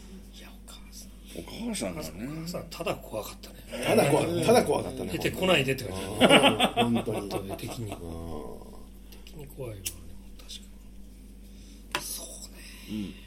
[1.35, 2.09] お母さんがね。
[2.27, 3.55] お母さんただ怖かったね。
[3.85, 4.53] ただ怖た。
[4.53, 5.11] だ怖かったね。
[5.13, 7.51] 出てこないでって感じだね本当に。
[7.57, 7.95] 敵に
[9.25, 9.81] 敵に怖いわね
[10.37, 12.05] 確かに。
[12.05, 12.27] そう
[12.93, 13.23] ね。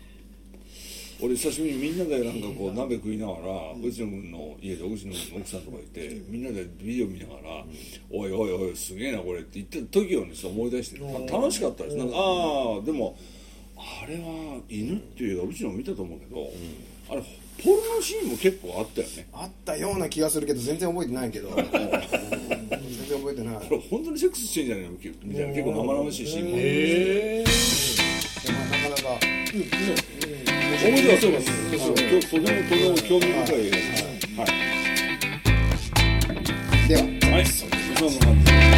[1.18, 3.38] 俺久しぶりにみんなでなんかこう鍋食いながら
[3.74, 7.64] 内野君の家で内野君の奥さんとかいてみんなでビデオ見ながら
[8.12, 11.04] 「おいおいおいすげえなこれ」って言ってた時をね思い出してた
[11.38, 11.96] 楽しかったです。
[11.96, 12.18] なんかあ
[12.82, 13.16] あでも
[13.78, 16.50] あれは犬っていう映画うちのも見たと思うけど、
[17.08, 17.22] あれ
[17.62, 19.26] ポルノシーンも結構あったよね。
[19.32, 21.48] あったような気がするけど全然覚えてないけど。
[21.56, 23.54] 全然覚えてない。
[23.56, 24.98] これ本当にセックスしてんじゃないのみ
[25.34, 26.60] たいな結構生々しいシーンもへ
[27.40, 27.44] え
[28.46, 29.26] まあなかなか
[30.86, 33.86] 面白そうですととてもとても興味深い映画です
[34.36, 34.48] はい。
[36.88, 37.02] では。
[37.32, 37.46] はい。
[37.46, 38.75] そんな感じで